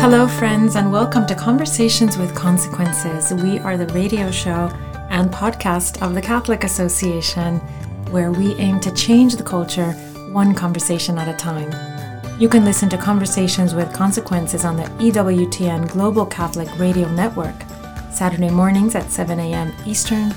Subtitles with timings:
[0.00, 3.34] Hello, friends, and welcome to Conversations with Consequences.
[3.42, 4.70] We are the radio show
[5.10, 7.58] and podcast of the Catholic Association,
[8.12, 9.90] where we aim to change the culture
[10.30, 11.72] one conversation at a time.
[12.40, 17.56] You can listen to Conversations with Consequences on the EWTN Global Catholic Radio Network,
[18.12, 19.74] Saturday mornings at 7 a.m.
[19.84, 20.32] Eastern,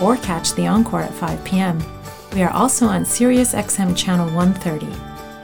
[0.00, 1.84] or catch the encore at 5 p.m.
[2.32, 4.86] We are also on Sirius XM Channel 130.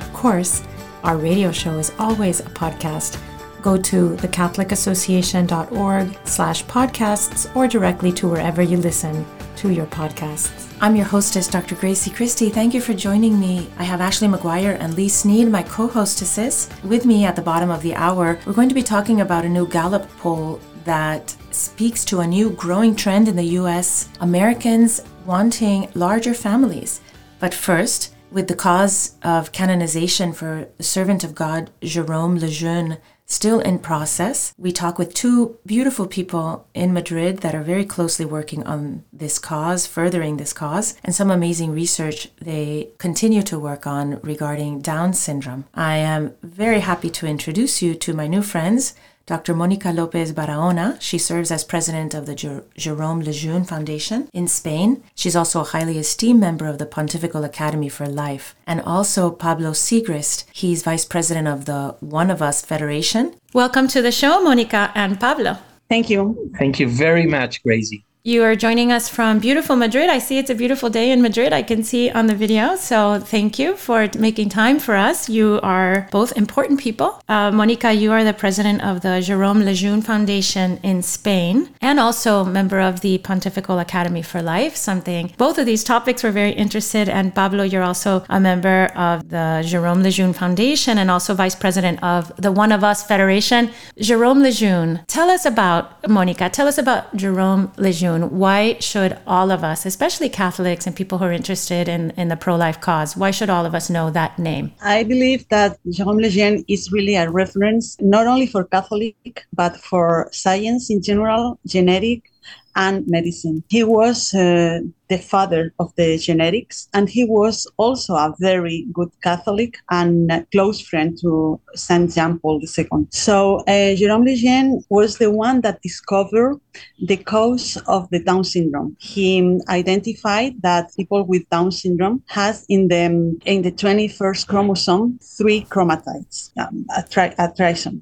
[0.00, 0.64] Of course,
[1.04, 3.22] our radio show is always a podcast
[3.62, 9.24] go to thecatholicassociation.org slash podcasts or directly to wherever you listen
[9.56, 10.68] to your podcasts.
[10.80, 11.74] I'm your hostess, Dr.
[11.74, 12.50] Grazie Christie.
[12.50, 13.68] Thank you for joining me.
[13.78, 16.68] I have Ashley McGuire and Leigh Snead, my co-hostesses.
[16.84, 19.48] With me at the bottom of the hour, we're going to be talking about a
[19.48, 25.88] new Gallup poll that speaks to a new growing trend in the US, Americans wanting
[25.94, 27.00] larger families.
[27.40, 32.98] But first, with the cause of canonization for the servant of God, Jerome Lejeune,
[33.28, 34.54] still in process.
[34.58, 39.38] We talk with two beautiful people in Madrid that are very closely working on this
[39.38, 45.12] cause, furthering this cause, and some amazing research they continue to work on regarding Down
[45.12, 45.66] syndrome.
[45.74, 48.94] I am very happy to introduce you to my new friends.
[49.28, 49.54] Dr.
[49.54, 50.98] Monica Lopez Barahona.
[51.02, 55.02] She serves as president of the Jer- Jerome Lejeune Foundation in Spain.
[55.14, 58.54] She's also a highly esteemed member of the Pontifical Academy for Life.
[58.66, 60.44] And also Pablo Siegrist.
[60.50, 63.34] He's vice president of the One of Us Federation.
[63.52, 65.58] Welcome to the show, Monica and Pablo.
[65.90, 66.50] Thank you.
[66.58, 68.06] Thank you very much, Grazie.
[68.24, 70.10] You are joining us from beautiful Madrid.
[70.10, 71.52] I see it's a beautiful day in Madrid.
[71.52, 72.74] I can see on the video.
[72.74, 75.28] So thank you for making time for us.
[75.28, 77.22] You are both important people.
[77.28, 82.44] Uh, Monica, you are the president of the Jerome Lejeune Foundation in Spain and also
[82.44, 87.08] member of the Pontifical Academy for Life, something both of these topics were very interested.
[87.08, 92.02] And Pablo, you're also a member of the Jerome Lejeune Foundation and also vice president
[92.02, 93.70] of the One of Us Federation.
[93.96, 99.62] Jerome Lejeune, tell us about, Monica, tell us about Jerome Lejeune why should all of
[99.62, 103.30] us, especially Catholics and people who are interested in, in the pro life cause, why
[103.30, 104.72] should all of us know that name?
[104.82, 110.28] I believe that Jerome Lejeune is really a reference not only for Catholic, but for
[110.32, 112.30] science in general, genetic,
[112.78, 113.64] and medicine.
[113.68, 119.10] He was uh, the father of the genetics, and he was also a very good
[119.22, 122.86] Catholic and close friend to Saint John Paul II.
[123.10, 126.60] So uh, Jerome Lejeune was the one that discovered
[127.00, 128.96] the cause of the Down syndrome.
[129.00, 133.04] He identified that people with Down syndrome has in the
[133.44, 137.48] in the 21st chromosome three chromatides, um, a, tri- a.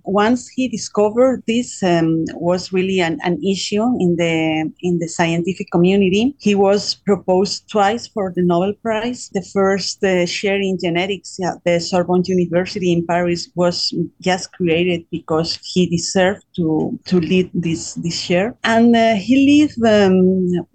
[0.04, 4.35] Once he discovered this um, was really an, an issue in the
[4.80, 9.30] in the scientific community, he was proposed twice for the Nobel Prize.
[9.32, 15.06] The first uh, share in genetics at the Sorbonne University in Paris was just created
[15.10, 18.56] because he deserved to, to lead this, this share.
[18.64, 20.66] And uh, he lived um,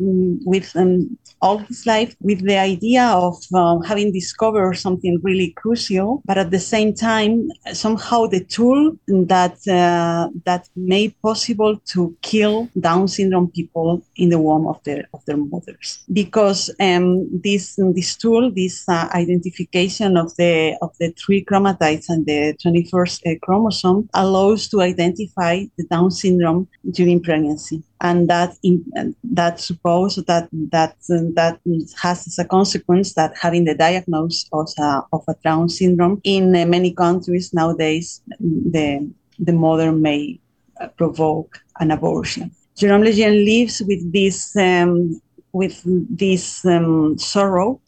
[0.45, 6.21] with um, all his life with the idea of uh, having discovered something really crucial,
[6.25, 12.69] but at the same time, somehow the tool that uh, that made possible to kill
[12.79, 18.15] Down syndrome people in the womb of their of their mothers, because um, this this
[18.17, 24.09] tool, this uh, identification of the of the three chromatides and the 21st uh, chromosome,
[24.13, 28.83] allows to identify the Down syndrome during pregnancy and that in,
[29.23, 30.95] that suppose that that
[31.35, 31.59] that
[32.01, 36.55] has as a consequence that having the diagnosis of a, of a Down syndrome in
[36.55, 40.39] uh, many countries nowadays, the the mother may
[40.79, 42.51] uh, provoke an abortion.
[42.75, 45.21] Jerome Lejeune lives with this um,
[45.53, 45.81] with
[46.17, 47.81] this um, sorrow,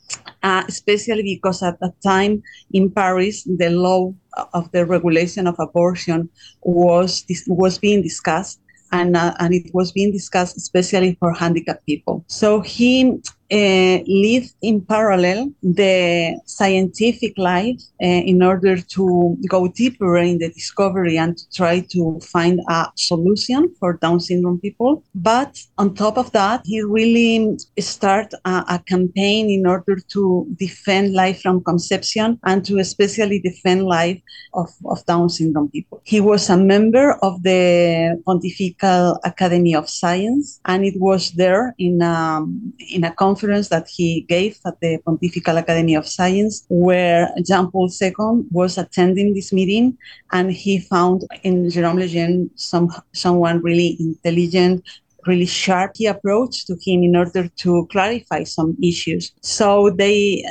[0.43, 4.13] uh, especially because at that time in Paris the law
[4.53, 6.29] of the regulation of abortion
[6.61, 8.59] was was being discussed
[8.91, 12.23] and, uh, and it was being discussed especially for handicapped people.
[12.27, 13.19] So he
[13.51, 20.49] uh, live in parallel the scientific life uh, in order to go deeper in the
[20.49, 25.03] discovery and to try to find a solution for Down syndrome people.
[25.13, 31.13] But on top of that, he really started a, a campaign in order to defend
[31.13, 34.21] life from conception and to especially defend life
[34.53, 36.01] of, of Down syndrome people.
[36.05, 42.01] He was a member of the Pontifical Academy of Science, and it was there in
[42.01, 47.29] um, in a conference conference that he gave at the Pontifical Academy of Science, where
[47.47, 49.97] Jean Paul II was attending this meeting,
[50.31, 54.83] and he found in Jerome Lejeune some someone really intelligent,
[55.27, 55.91] really sharp.
[55.95, 59.31] He approached to him in order to clarify some issues.
[59.41, 60.45] So they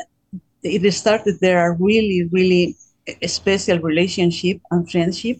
[0.63, 2.77] it started there a really really
[3.27, 5.39] special relationship and friendship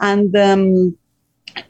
[0.00, 0.96] And um,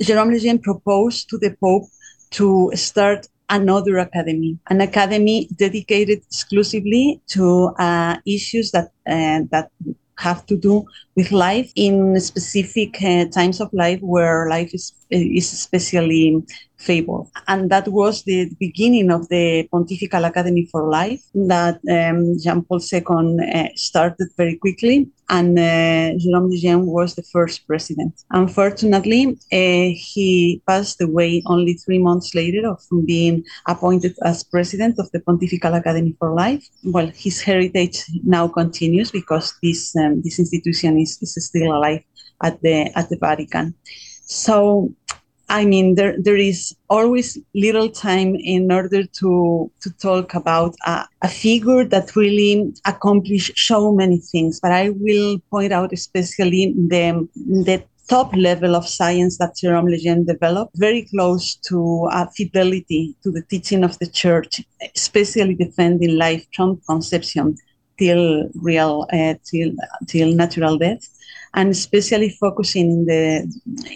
[0.01, 1.89] Jerome Lejeune proposed to the Pope
[2.33, 9.71] to start another academy, an academy dedicated exclusively to uh, issues that uh, that
[10.19, 10.85] have to do
[11.21, 16.43] with life in specific uh, times of life where life is is especially
[16.79, 17.27] favored.
[17.47, 22.81] And that was the beginning of the Pontifical Academy for Life that um, Jean Paul
[22.81, 23.03] II
[23.55, 25.09] uh, started very quickly.
[25.29, 28.15] And uh, Jerome Lejeune was the first president.
[28.31, 35.09] Unfortunately, uh, he passed away only three months later of being appointed as president of
[35.13, 36.67] the Pontifical Academy for Life.
[36.83, 42.03] Well, his heritage now continues because this um, this institution is, is still alive
[42.43, 43.75] at the at the Vatican.
[44.23, 44.95] So
[45.51, 51.05] I mean, there, there is always little time in order to, to talk about a,
[51.23, 54.61] a, figure that really accomplished so many things.
[54.61, 60.25] But I will point out especially the, the top level of science that Jerome Lejeune
[60.25, 64.63] developed, very close to uh, fidelity to the teaching of the church,
[64.95, 67.57] especially defending life from conception
[68.01, 69.71] till real, uh, till,
[70.09, 71.05] till natural death
[71.55, 73.25] and especially focusing in the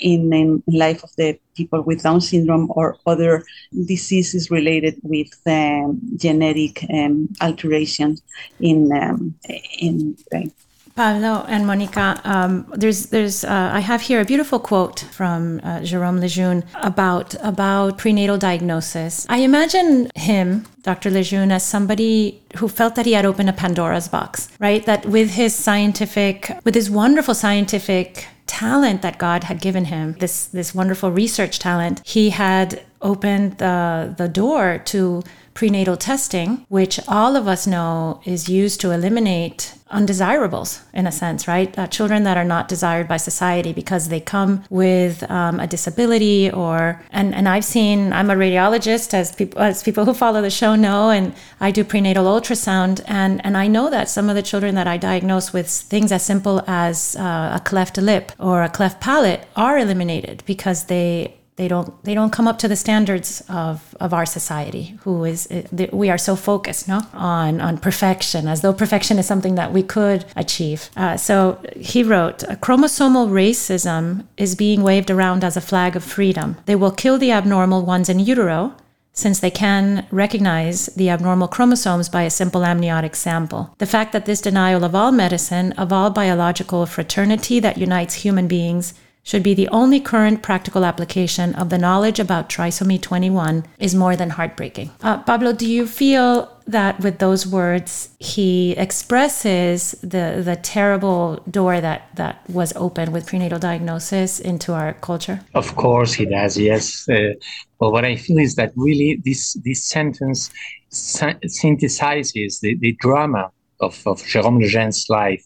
[0.01, 3.45] in, in life of the people with Down syndrome or other
[3.87, 8.23] diseases related with um, genetic um, alterations
[8.61, 9.35] in um,
[9.79, 10.53] in brain.
[10.97, 15.81] Pablo and Monica, um, there's there's uh, I have here a beautiful quote from uh,
[15.81, 19.27] Jerome Lejeune about about prenatal diagnosis.
[19.29, 21.11] I imagine him, Dr.
[21.11, 24.87] Lejeune, as somebody who felt that he had opened a Pandora's box, right?
[24.87, 30.47] That with his scientific, with his wonderful scientific talent that God had given him, this
[30.47, 37.37] this wonderful research talent, he had opened the the door to prenatal testing, which all
[37.37, 41.79] of us know is used to eliminate undesirables in a sense, right?
[41.79, 46.51] Uh, children that are not desired by society because they come with um, a disability
[46.51, 50.51] or and and I've seen I'm a radiologist as people as people who follow the
[50.51, 54.43] show know and I do prenatal ultrasound and and I know that some of the
[54.43, 58.69] children that I diagnose with things as simple as uh, a cleft lip or a
[58.69, 63.43] cleft palate are eliminated because they they don't they don't come up to the standards
[63.49, 65.49] of, of our society who is
[65.93, 67.01] we are so focused no?
[67.13, 70.91] On on perfection as though perfection is something that we could achieve.
[70.97, 76.57] Uh, so he wrote chromosomal racism is being waved around as a flag of freedom.
[76.67, 78.75] They will kill the abnormal ones in utero
[79.15, 83.73] since they can recognize the abnormal chromosomes by a simple amniotic sample.
[83.79, 88.49] The fact that this denial of all medicine, of all biological fraternity that unites human
[88.49, 88.93] beings,
[89.25, 94.15] should be the only current practical application of the knowledge about trisomy 21 is more
[94.15, 94.91] than heartbreaking.
[95.03, 101.81] Uh, Pablo, do you feel that with those words he expresses the the terrible door
[101.81, 105.41] that that was open with prenatal diagnosis into our culture?
[105.55, 106.57] Of course he does.
[106.57, 107.09] Yes.
[107.09, 107.35] Uh,
[107.81, 110.51] well, what I feel is that really this this sentence
[110.93, 113.51] synthesizes the, the drama
[113.81, 115.45] of, of Jérôme Lejeune's life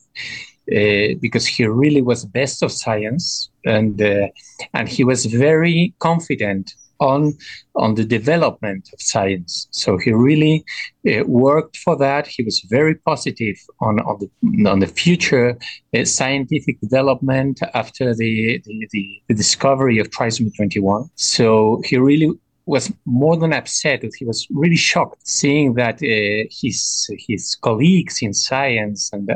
[0.71, 4.28] uh, because he really was best of science and uh,
[4.75, 7.34] and he was very confident on
[7.76, 9.69] on the development of science.
[9.70, 10.64] So he really
[11.08, 12.26] uh, worked for that.
[12.26, 15.56] He was very positive on on the on the future
[15.96, 21.08] uh, scientific development after the, the, the the discovery of trisomy 21.
[21.15, 22.32] So he really
[22.67, 24.05] was more than upset.
[24.19, 29.31] He was really shocked seeing that uh, his his colleagues in science and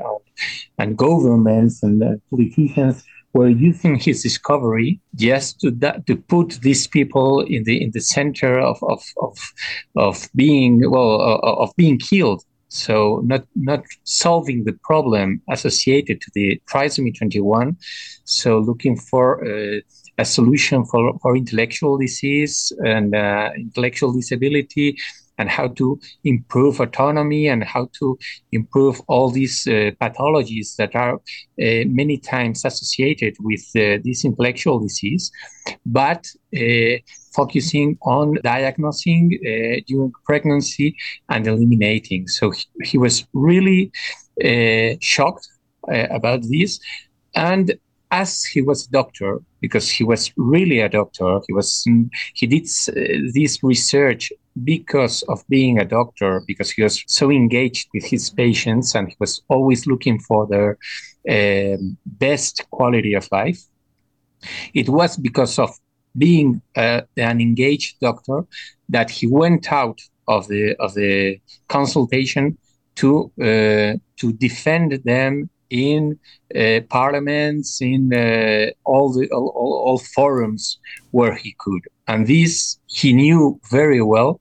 [0.78, 6.86] and governments and uh, politicians were using his discovery just to that, to put these
[6.86, 9.38] people in the in the center of of of,
[9.96, 12.42] of being well uh, of being killed.
[12.68, 17.76] So not not solving the problem associated to the trisomy 21.
[18.24, 19.80] So looking for uh,
[20.18, 24.96] a solution for, for intellectual disease and uh, intellectual disability
[25.38, 28.18] and how to improve autonomy and how to
[28.52, 34.78] improve all these uh, pathologies that are uh, many times associated with uh, this intellectual
[34.78, 35.30] disease,
[35.86, 36.96] but uh,
[37.34, 40.96] focusing on diagnosing uh, during pregnancy
[41.28, 42.28] and eliminating.
[42.28, 43.90] So he, he was really
[44.44, 45.48] uh, shocked
[45.88, 46.78] about this.
[47.34, 47.74] And
[48.12, 51.84] as he was a doctor, because he was really a doctor, he was
[52.34, 52.92] he did uh,
[53.34, 54.30] this research
[54.64, 59.16] because of being a doctor, because he was so engaged with his patients and he
[59.18, 60.78] was always looking for their
[61.28, 63.60] uh, best quality of life.
[64.74, 65.70] It was because of
[66.16, 68.44] being uh, an engaged doctor
[68.88, 72.58] that he went out of the of the consultation
[72.96, 76.18] to uh, to defend them in
[76.54, 80.78] uh, parliaments, in uh, all the all, all, all, forums
[81.12, 84.40] where he could, and this he knew very well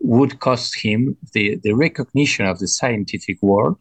[0.00, 1.00] would cost him
[1.34, 3.76] the, the recognition of the scientific world.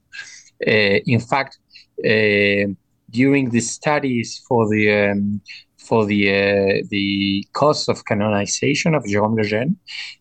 [0.68, 1.58] Uh, in fact,
[2.06, 2.66] uh,
[3.10, 5.42] during the studies for the um,
[5.78, 7.08] for the uh, the
[7.54, 9.76] cause of canonization of Jérôme Lejeune,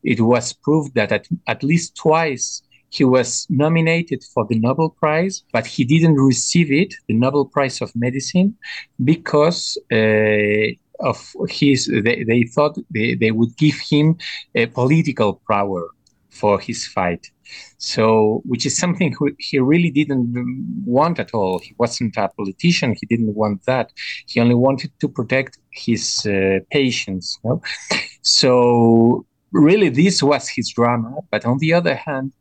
[0.05, 5.43] it was proved that at, at least twice he was nominated for the Nobel Prize,
[5.53, 8.57] but he didn't receive it, the Nobel Prize of Medicine,
[9.05, 10.69] because uh,
[11.01, 11.87] of his.
[11.87, 14.17] They, they thought they, they would give him
[14.55, 15.89] a political power
[16.31, 17.27] for his fight.
[17.79, 20.35] So, which is something he really didn't
[20.85, 21.59] want at all.
[21.59, 22.95] He wasn't a politician.
[23.01, 23.93] He didn't want that.
[24.27, 27.39] He only wanted to protect his uh, patients.
[27.43, 27.63] Know?
[28.23, 31.17] So, really, this was his drama.
[31.31, 32.35] But on the other hand,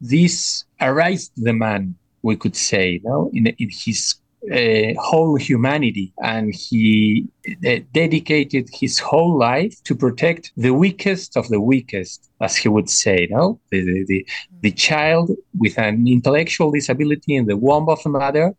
[0.00, 4.14] this aroused the man, we could say, know, in, in his
[4.52, 7.26] uh, whole humanity and he
[7.66, 12.90] uh, dedicated his whole life to protect the weakest of the weakest as he would
[12.90, 14.26] say no the, the, the,
[14.60, 18.54] the child with an intellectual disability in the womb of the mother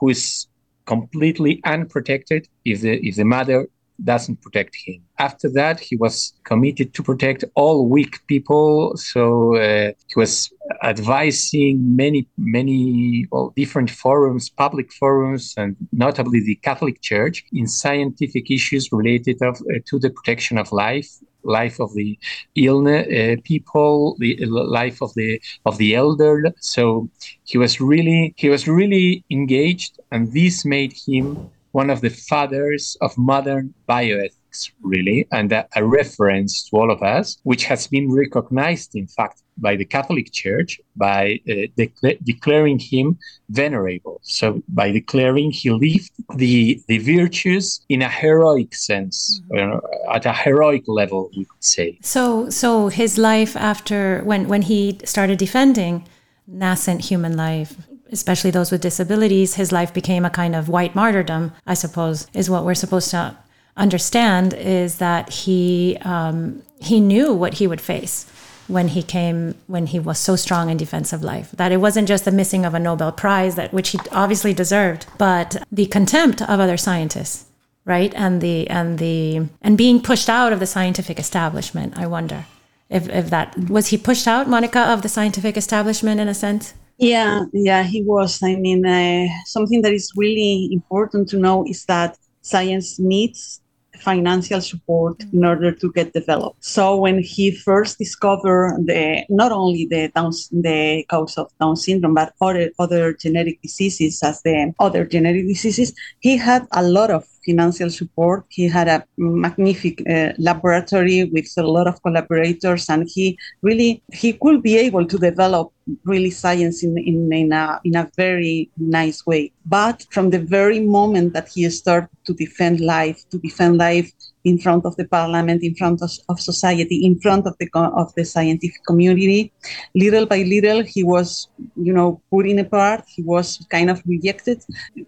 [0.00, 0.48] who is
[0.86, 3.68] completely unprotected if the if the mother
[4.02, 5.02] doesn't protect him.
[5.18, 8.96] After that, he was committed to protect all weak people.
[8.96, 16.54] So uh, he was advising many, many well, different forums, public forums, and notably the
[16.56, 21.10] Catholic Church in scientific issues related of, uh, to the protection of life,
[21.42, 22.18] life of the
[22.54, 26.52] illness uh, people, the life of the of the elder.
[26.60, 27.10] So
[27.44, 32.96] he was really he was really engaged, and this made him one of the fathers
[33.00, 34.37] of modern bioethics,
[34.82, 39.42] really, and a, a, reference to all of us, which has been recognized, in fact,
[39.56, 43.18] by the Catholic Church by uh, de- declaring him
[43.50, 44.20] venerable.
[44.22, 49.76] So, by declaring he lived the, the virtues in a heroic sense, mm-hmm.
[49.76, 51.98] uh, at a heroic level, we could say.
[52.02, 56.06] So, so his life after when when he started defending
[56.46, 57.76] nascent human life
[58.10, 62.48] especially those with disabilities, his life became a kind of white martyrdom, I suppose, is
[62.48, 63.36] what we're supposed to
[63.78, 68.30] understand is that he um, he knew what he would face
[68.66, 71.50] when he came when he was so strong in defense of life.
[71.52, 75.06] That it wasn't just the missing of a nobel prize that which he obviously deserved
[75.16, 77.46] but the contempt of other scientists
[77.84, 78.12] right?
[78.14, 82.44] And the and the and being pushed out of the scientific establishment i wonder
[82.90, 86.74] if if that was he pushed out monica of the scientific establishment in a sense?
[86.98, 88.42] Yeah, yeah, he was.
[88.42, 93.60] I mean, uh, something that is really important to know is that science needs
[94.00, 96.64] financial support in order to get developed.
[96.64, 102.14] So when he first discovered the not only the Down, the cause of Down syndrome,
[102.14, 107.24] but other other genetic diseases as the other genetic diseases, he had a lot of
[107.46, 108.44] financial support.
[108.48, 114.32] He had a magnificent uh, laboratory with a lot of collaborators, and he really he
[114.34, 115.72] could be able to develop
[116.04, 119.52] really science in, in, in, a, in a very nice way.
[119.66, 124.10] But from the very moment that he started to defend life, to defend life
[124.44, 128.14] in front of the parliament, in front of, of society, in front of the of
[128.14, 129.52] the scientific community.
[129.94, 133.04] Little by little, he was, you know, put in a part.
[133.08, 134.62] He was kind of rejected.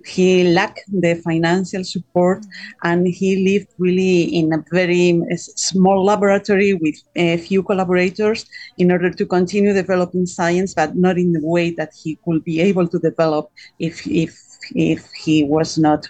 [0.06, 2.44] He lacked the financial support,
[2.82, 8.46] and he lived really in a very eh, small laboratory with a few collaborators
[8.78, 12.60] in order to continue developing science, but not in the way that he could be
[12.60, 16.06] able to develop if if if he was not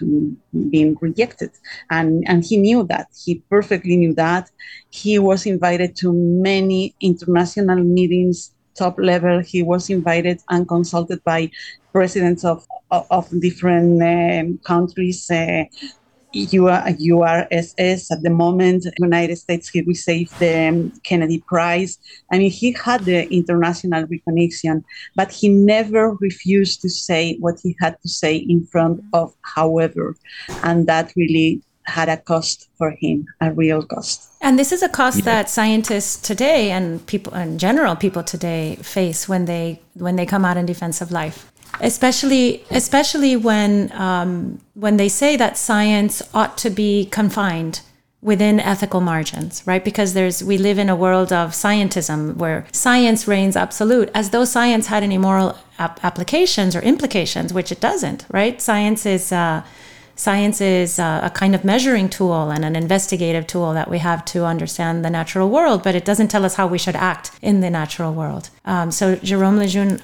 [0.69, 1.51] being rejected.
[1.89, 3.07] And, and he knew that.
[3.23, 4.49] He perfectly knew that.
[4.89, 9.39] He was invited to many international meetings, top level.
[9.39, 11.51] He was invited and consulted by
[11.91, 15.65] presidents of, of, of different um, countries, uh,
[16.33, 21.97] URSS at the moment, United States, he received the Kennedy Prize.
[22.31, 24.83] I mean, he had the international recognition,
[25.15, 30.15] but he never refused to say what he had to say in front of however.
[30.63, 34.29] And that really had a cost for him, a real cost.
[34.39, 35.25] And this is a cost yeah.
[35.25, 40.45] that scientists today and people in general, people today face when they when they come
[40.45, 46.57] out in defense of life especially especially when um, when they say that science ought
[46.57, 47.81] to be confined
[48.21, 49.83] within ethical margins, right?
[49.83, 54.45] Because there's we live in a world of scientism where science reigns absolute, as though
[54.45, 58.61] science had any moral ap- applications or implications, which it doesn't, right?
[58.61, 59.63] Science is uh,
[60.15, 64.23] science is uh, a kind of measuring tool and an investigative tool that we have
[64.23, 67.61] to understand the natural world, but it doesn't tell us how we should act in
[67.61, 68.51] the natural world.
[68.65, 69.99] Um, so Jerome Lejeune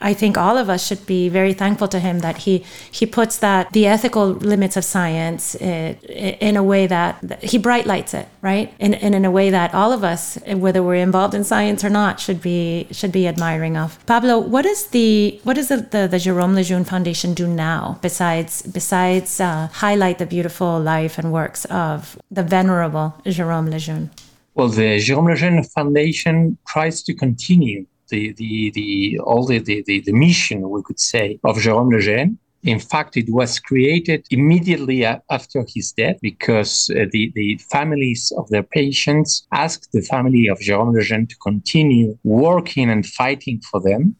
[0.00, 3.38] I think all of us should be very thankful to him that he he puts
[3.38, 7.86] that the ethical limits of science in, uh, in a way that, that he bright
[7.86, 8.72] lights it, right?
[8.80, 11.90] And, and in a way that all of us, whether we're involved in science or
[11.90, 14.04] not, should be should be admiring of.
[14.06, 18.62] Pablo, what is the what does the, the, the Jerome Lejeune Foundation do now besides
[18.62, 24.10] besides uh, highlight the beautiful life and works of the venerable Jerome Lejeune?
[24.54, 30.12] Well, the Jerome Lejeune Foundation tries to continue the, the, the all the, the, the,
[30.12, 32.38] mission, we could say, of Jerome Lejeune.
[32.62, 38.50] In fact, it was created immediately after his death because uh, the, the families of
[38.50, 44.14] their patients asked the family of Jerome Lejeune to continue working and fighting for them.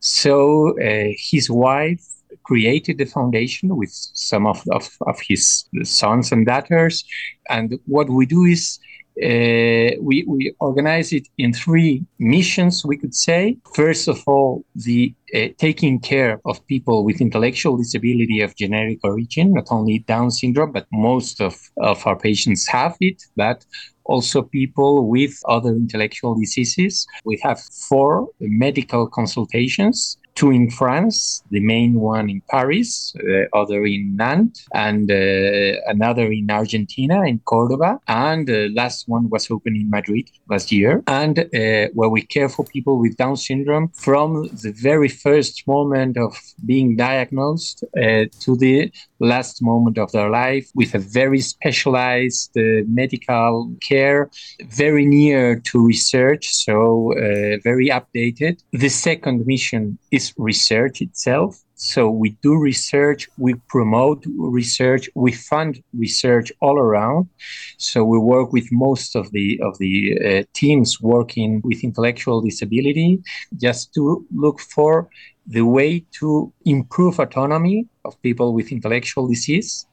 [0.00, 2.02] So uh, his wife
[2.44, 7.04] created the foundation with some of, of, of his sons and daughters.
[7.48, 8.78] And what we do is
[9.20, 13.58] uh, we, we organize it in three missions, we could say.
[13.74, 19.52] First of all, the uh, taking care of people with intellectual disability of generic origin,
[19.52, 23.64] not only Down syndrome, but most of, of our patients have it, but
[24.04, 27.06] also people with other intellectual diseases.
[27.24, 33.84] We have four medical consultations two in France, the main one in Paris, the other
[33.84, 39.76] in Nantes, and uh, another in Argentina, in Cordoba, and the last one was open
[39.76, 44.48] in Madrid last year, and uh, where we care for people with Down syndrome from
[44.62, 50.68] the very first moment of being diagnosed uh, to the last moment of their life
[50.74, 54.30] with a very specialized uh, medical care,
[54.64, 58.60] very near to research, so uh, very updated.
[58.72, 61.62] The second mission is research itself.
[61.74, 67.28] So we do research, we promote research, we fund research all around.
[67.76, 73.20] So we work with most of the of the uh, teams working with intellectual disability,
[73.56, 75.08] just to look for
[75.46, 79.86] the way to improve autonomy of people with intellectual disease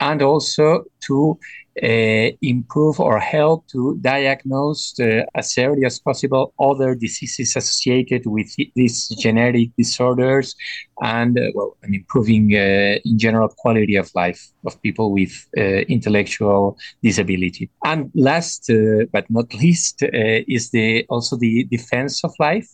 [0.00, 1.38] and also to
[1.82, 8.54] uh, improve or help to diagnose uh, as early as possible other diseases associated with
[8.76, 10.54] these genetic disorders
[11.00, 15.62] and uh, well and improving uh, in general quality of life of people with uh,
[15.88, 17.70] intellectual disability.
[17.84, 18.70] And last
[19.10, 22.68] but not least is the also the defense of life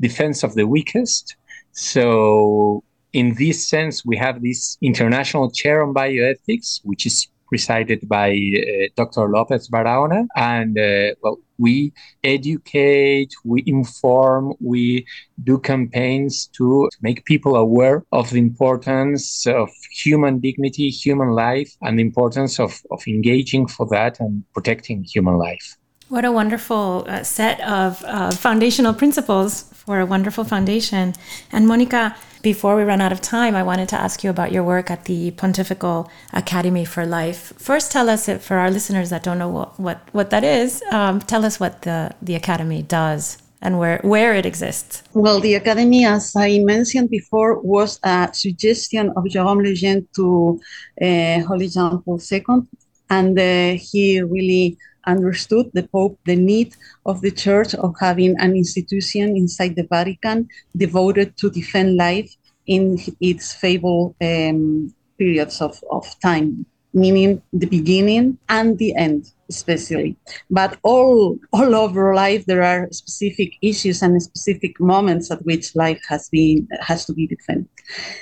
[0.00, 1.36] defense of the weakest
[1.72, 8.30] so in this sense, we have this international chair on bioethics, which is presided by
[8.30, 9.28] uh, Dr.
[9.28, 10.26] Lopez Barahona.
[10.36, 11.92] And uh, well, we
[12.24, 15.04] educate, we inform, we
[15.44, 21.98] do campaigns to make people aware of the importance of human dignity, human life, and
[21.98, 25.76] the importance of, of engaging for that and protecting human life.
[26.12, 31.14] What a wonderful uh, set of uh, foundational principles for a wonderful foundation.
[31.50, 34.62] And Monica, before we run out of time, I wanted to ask you about your
[34.62, 37.54] work at the Pontifical Academy for Life.
[37.56, 41.18] First, tell us, for our listeners that don't know what, what, what that is, um,
[41.18, 45.02] tell us what the, the Academy does and where, where it exists.
[45.14, 50.60] Well, the Academy, as I mentioned before, was a suggestion of Jerome Lejeune to
[51.00, 52.66] uh, Holy John Paul II.
[53.08, 56.74] And uh, he really understood the Pope the need
[57.06, 62.30] of the Church of having an institution inside the Vatican devoted to defend life
[62.66, 70.16] in its fabled um, periods of, of time, meaning the beginning and the end especially.
[70.50, 76.02] But all all over life there are specific issues and specific moments at which life
[76.08, 77.71] has been has to be defended.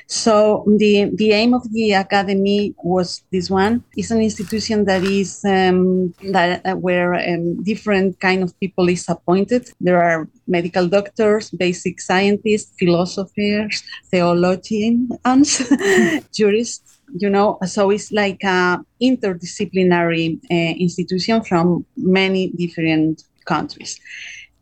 [0.06, 3.84] So the the aim of the academy was this one.
[3.96, 9.08] It's an institution that is um, that uh, where um, different kind of people is
[9.08, 9.70] appointed.
[9.80, 15.10] There are medical doctors, basic scientists, philosophers, theologians,
[16.34, 23.98] jurists you know so it's like a interdisciplinary uh, institution from many different countries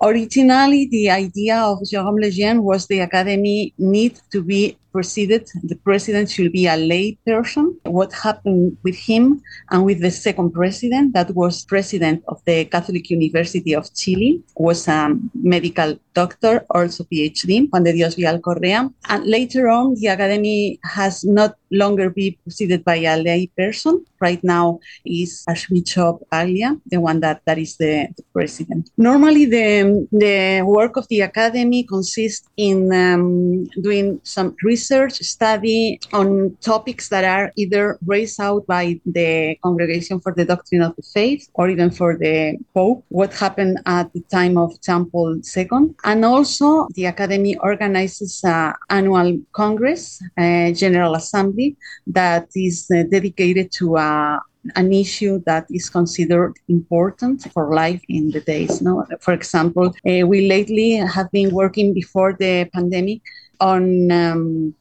[0.03, 6.31] originally the idea of Jerome Lejeune was the academy need to be presided, the president
[6.31, 7.79] should be a lay person.
[7.85, 13.11] What happened with him and with the second president, that was president of the Catholic
[13.11, 18.91] University of Chile, was a medical doctor, also PhD, Juan de Dios Vial Correa.
[19.09, 24.05] And later on, the academy has not longer be preceded by a lay person.
[24.21, 28.91] Right now is Archbishop Paglia, the one that, that is the, the president.
[28.97, 35.99] Normally, the, the work of the academy consists in um, doing some research research study
[36.13, 38.85] on topics that are either raised out by
[39.19, 43.77] the Congregation for the Doctrine of the Faith or even for the Pope, what happened
[43.87, 45.95] at the time of John Paul II.
[46.11, 49.29] And also, the Academy organizes an annual
[49.63, 51.77] Congress, a General Assembly,
[52.19, 54.41] that is uh, dedicated to a
[54.75, 58.83] an issue that is considered important for life in the days.
[58.83, 63.23] No, for example, uh, we lately have been working before the pandemic
[63.61, 64.75] on um,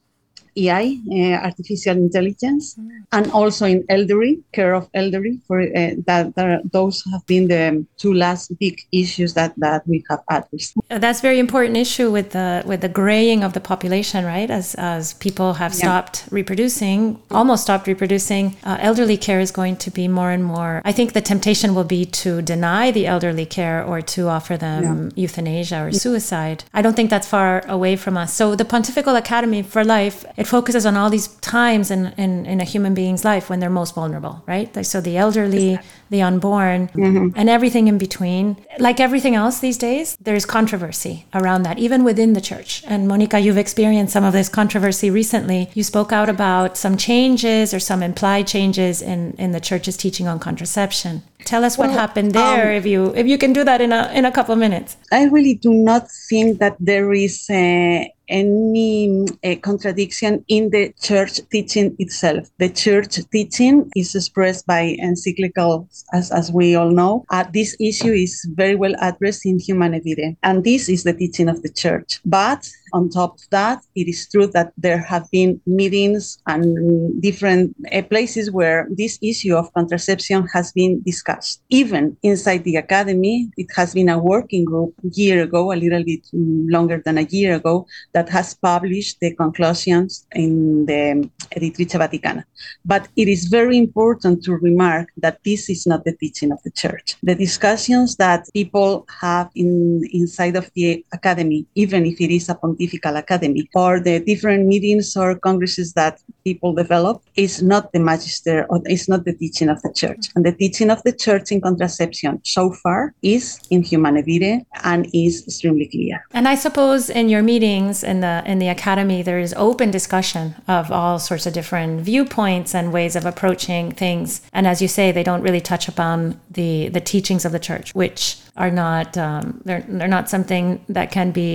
[0.57, 2.89] AI, uh, artificial intelligence, mm.
[3.11, 5.39] and also in elderly care of elderly.
[5.47, 10.03] For uh, that, that, those have been the two last big issues that that we
[10.09, 10.73] have addressed.
[10.89, 14.49] Uh, that's very important issue with the with the graying of the population, right?
[14.49, 15.79] As as people have yeah.
[15.79, 20.81] stopped reproducing, almost stopped reproducing, uh, elderly care is going to be more and more.
[20.85, 24.83] I think the temptation will be to deny the elderly care or to offer them
[24.83, 25.23] yeah.
[25.23, 26.63] euthanasia or suicide.
[26.73, 28.33] I don't think that's far away from us.
[28.33, 32.61] So the Pontifical Academy for Life it focuses on all these times in, in, in
[32.61, 34.85] a human being's life when they're most vulnerable, right?
[34.85, 35.79] So the elderly,
[36.09, 37.29] the unborn, mm-hmm.
[37.35, 38.57] and everything in between.
[38.79, 42.83] Like everything else these days, there's controversy around that, even within the church.
[42.87, 45.69] And Monica, you've experienced some of this controversy recently.
[45.73, 50.27] You spoke out about some changes or some implied changes in, in the church's teaching
[50.27, 51.23] on contraception.
[51.45, 53.93] Tell us what well, happened there, um, if you if you can do that in
[53.93, 54.97] a in a couple of minutes.
[55.13, 61.39] I really do not think that there is a, any uh, contradiction in the church
[61.51, 62.49] teaching itself.
[62.57, 67.25] The church teaching is expressed by encyclical, as, as we all know.
[67.29, 71.49] Uh, this issue is very well addressed in Humanae Vitae, and this is the teaching
[71.49, 72.19] of the church.
[72.25, 77.75] But on top of that, it is true that there have been meetings and different
[77.93, 81.61] uh, places where this issue of contraception has been discussed.
[81.69, 86.03] Even inside the academy, it has been a working group a year ago, a little
[86.03, 92.43] bit longer than a year ago, that has published the conclusions in the Editrice Vaticana.
[92.85, 96.71] But it is very important to remark that this is not the teaching of the
[96.71, 97.15] church.
[97.23, 102.55] The discussions that people have in inside of the academy, even if it is a
[102.77, 108.57] pontifical academy, or the different meetings or congresses that people develop, is not the magister
[108.69, 110.23] or is not the teaching of the church.
[110.35, 112.99] And the teaching of the church in contraception so far
[113.35, 114.57] is in Humanae Vitae
[114.91, 116.15] and is extremely clear.
[116.37, 120.45] And I suppose in your meetings in the in the academy there is open discussion
[120.77, 124.29] of all sorts of different viewpoints and ways of approaching things.
[124.57, 126.17] And as you say, they don't really touch upon
[126.59, 128.21] the the teachings of the church, which
[128.63, 130.65] are not um, they're they're not something
[130.97, 131.51] that can be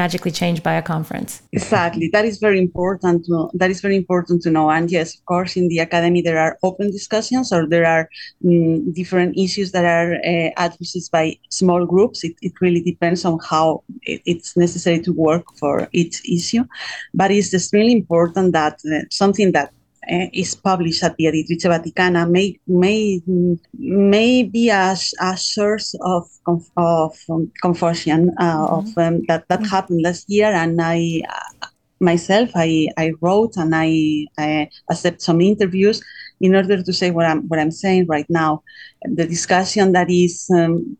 [0.00, 1.30] magically changed by a conference.
[1.52, 3.16] Exactly, that is very important.
[3.26, 4.70] To, that is very important to know.
[4.70, 8.08] And yes, of course, in the academy there are open discussions, or there are
[8.44, 12.24] um, different issues that are uh, addressed by small groups.
[12.24, 16.64] It, it really depends on how it, it's necessary to work for each issue,
[17.14, 19.72] but it's extremely important that uh, something that
[20.10, 23.20] uh, is published at the Editrice Vaticana may may
[23.74, 28.74] may be a, a source of of um, confusion uh, mm-hmm.
[28.74, 29.68] of um, that that mm-hmm.
[29.68, 31.55] happened last year, and I uh,
[32.00, 36.02] myself I, I wrote and I, I accept some interviews
[36.40, 38.62] in order to say what I'm what I'm saying right now.
[39.02, 40.96] The discussion that is um,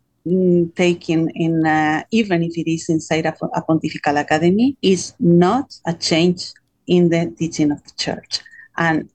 [0.75, 5.95] taken in, uh, even if it is inside a, a pontifical academy, is not a
[5.95, 6.53] change
[6.87, 8.41] in the teaching of the church.
[8.77, 9.09] And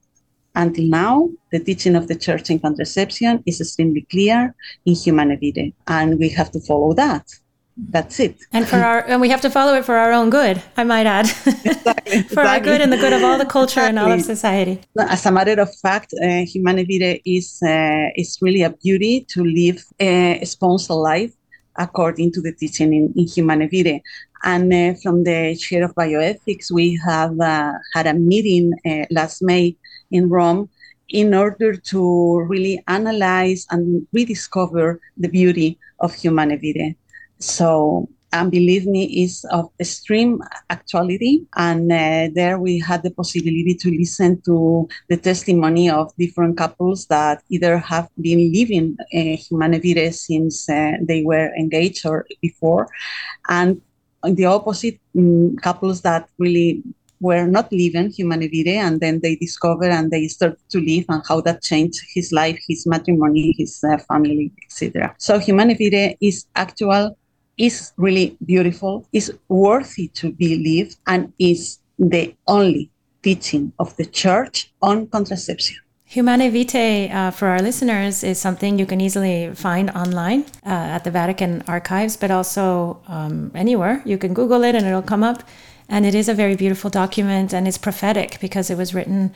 [0.56, 4.54] until now, the teaching of the church in contraception is extremely clear
[4.86, 7.26] in Humanae Vitae, and we have to follow that.
[7.90, 8.38] That's it.
[8.54, 10.62] And for our, and we have to follow it for our own good.
[10.78, 12.44] I might add, exactly, for exactly.
[12.44, 13.90] our good and the good of all the culture exactly.
[13.90, 14.82] and all of society.
[15.00, 19.84] As a matter of fact, uh, Vitae is uh, is really a beauty to live
[20.00, 21.34] a sponsored life
[21.78, 24.02] according to the teaching in, in Vitae.
[24.44, 29.42] And uh, from the chair of bioethics, we have uh, had a meeting uh, last
[29.42, 29.76] May
[30.12, 30.70] in Rome
[31.10, 36.96] in order to really analyze and rediscover the beauty of Humanae Vitae.
[37.42, 41.42] So, and believe me, is of extreme actuality.
[41.58, 47.08] And uh, there we had the possibility to listen to the testimony of different couples
[47.08, 52.88] that either have been living uh, Humanae Vitae since uh, they were engaged or before,
[53.50, 53.82] and
[54.24, 56.84] the opposite, um, couples that really
[57.22, 61.22] were not living Humanae Vitae and then they discover and they start to live and
[61.28, 65.16] how that changed his life, his matrimony, his uh, family, etc.
[65.20, 67.18] So Humanae Vitae is actual,
[67.68, 72.90] is really beautiful, is worthy to be lived, and is the only
[73.22, 75.78] teaching of the church on contraception.
[76.06, 81.04] Humanae Vitae, uh, for our listeners, is something you can easily find online uh, at
[81.06, 84.02] the Vatican archives, but also um, anywhere.
[84.06, 85.44] You can Google it and it'll come up.
[85.92, 89.34] and it is a very beautiful document, and it's prophetic because it was written.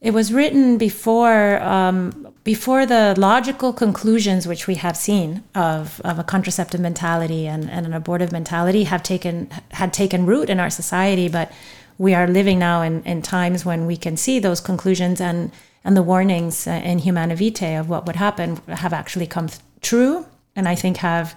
[0.00, 6.16] It was written before um, before the logical conclusions which we have seen of, of
[6.20, 10.70] a contraceptive mentality and, and an abortive mentality have taken had taken root in our
[10.70, 11.50] society, but
[11.98, 15.50] we are living now in, in times when we can see those conclusions and
[15.82, 19.48] and the warnings uh, in Humanae Vitae of what would happen have actually come
[19.80, 21.34] true, and I think have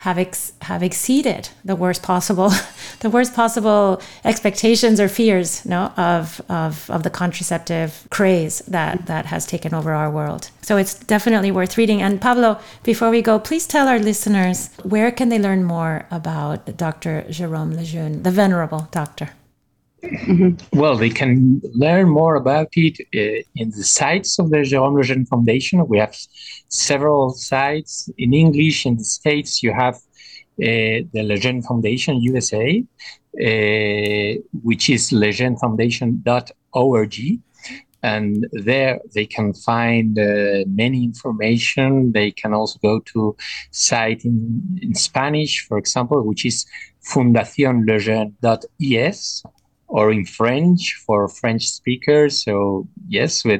[0.00, 2.50] have ex- have exceeded the worst possible
[3.00, 9.26] the worst possible expectations or fears no of, of of the contraceptive craze that that
[9.26, 10.50] has taken over our world.
[10.62, 12.00] So it's definitely worth reading.
[12.02, 16.76] And pablo before we go please tell our listeners where can they learn more about
[16.76, 19.30] dr jerome lejeune the venerable doctor
[20.02, 20.78] Mm-hmm.
[20.78, 25.86] Well, they can learn more about it uh, in the sites of the Lejeune Foundation.
[25.86, 26.16] We have
[26.68, 28.86] several sites in English.
[28.86, 37.16] In the States, you have uh, the Lejeune Foundation USA, uh, which is lejeunefoundation.org.
[38.02, 42.12] And there they can find uh, many information.
[42.12, 43.36] They can also go to
[43.70, 46.64] site in, in Spanish, for example, which is
[47.04, 49.44] fundacionlejeune.es
[49.90, 52.44] or in French for French speakers.
[52.44, 53.58] So yes, we,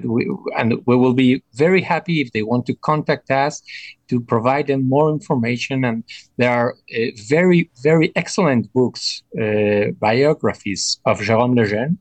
[0.57, 3.61] and we will be very happy if they want to contact us
[4.09, 5.85] to provide them more information.
[5.85, 6.05] And
[6.37, 11.99] there are uh, very, very excellent books, uh, biographies of Jérôme Lejeune.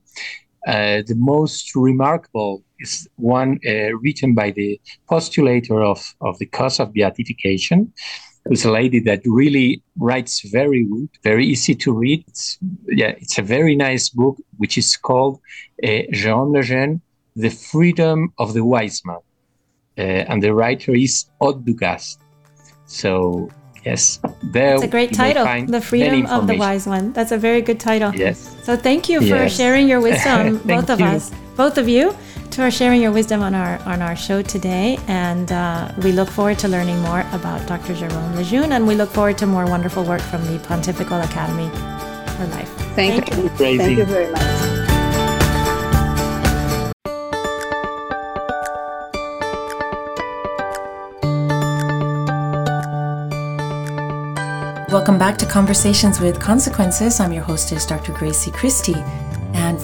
[0.68, 6.80] Uh, the most remarkable is one uh, written by the postulator of, of the cause
[6.80, 7.92] of beatification,
[8.46, 12.24] who's a lady that really writes very good, very easy to read.
[12.28, 15.40] It's, yeah, it's a very nice book, which is called
[15.84, 17.02] uh, Jean Lejeune,
[17.36, 19.20] The Freedom of the Wise Man.
[19.98, 22.18] Uh, and the writer is Aude Dugast.
[22.86, 23.50] So,
[23.86, 27.12] yes, there It's a great title, The Freedom of the Wise One.
[27.12, 28.16] That's a very good title.
[28.16, 28.56] Yes.
[28.64, 29.56] So, thank you for yes.
[29.56, 31.06] sharing your wisdom, both of you.
[31.06, 32.16] us, both of you
[32.56, 36.60] for sharing your wisdom on our on our show today, and uh, we look forward
[36.60, 37.96] to learning more about Dr.
[37.96, 41.70] Jerome Lejeune, and we look forward to more wonderful work from the Pontifical Academy
[42.36, 42.70] for Life.
[42.96, 43.44] Thank, Thank you.
[43.44, 43.50] you.
[43.50, 44.90] Thank you very much.
[54.92, 57.20] Welcome back to Conversations with Consequences.
[57.20, 58.12] I'm your hostess, Dr.
[58.12, 59.29] Grazie Christie.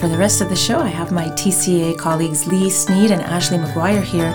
[0.06, 3.20] And for the rest of the show, I have my TCA colleagues Leigh Snead and
[3.22, 4.30] Ashley McGuire here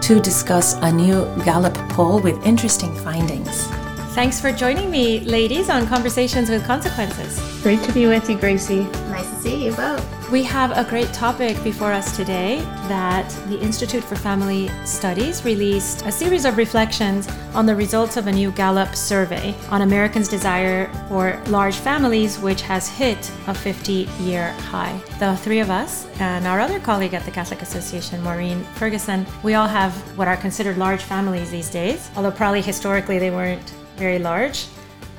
[0.00, 3.66] to discuss a new Gallup poll with interesting findings.
[4.14, 7.40] Thanks for joining me, ladies, on Conversations with Consequences.
[7.64, 8.84] Great to be with you, Grazie.
[9.10, 10.17] Nice to see you both.
[10.30, 16.04] We have a great topic before us today that the Institute for Family Studies released
[16.04, 20.92] a series of reflections on the results of a new Gallup survey on Americans' desire
[21.08, 25.00] for large families, which has hit a 50 year high.
[25.18, 29.54] The three of us and our other colleague at the Catholic Association, Maureen Ferguson, we
[29.54, 34.18] all have what are considered large families these days, although probably historically they weren't very
[34.18, 34.66] large.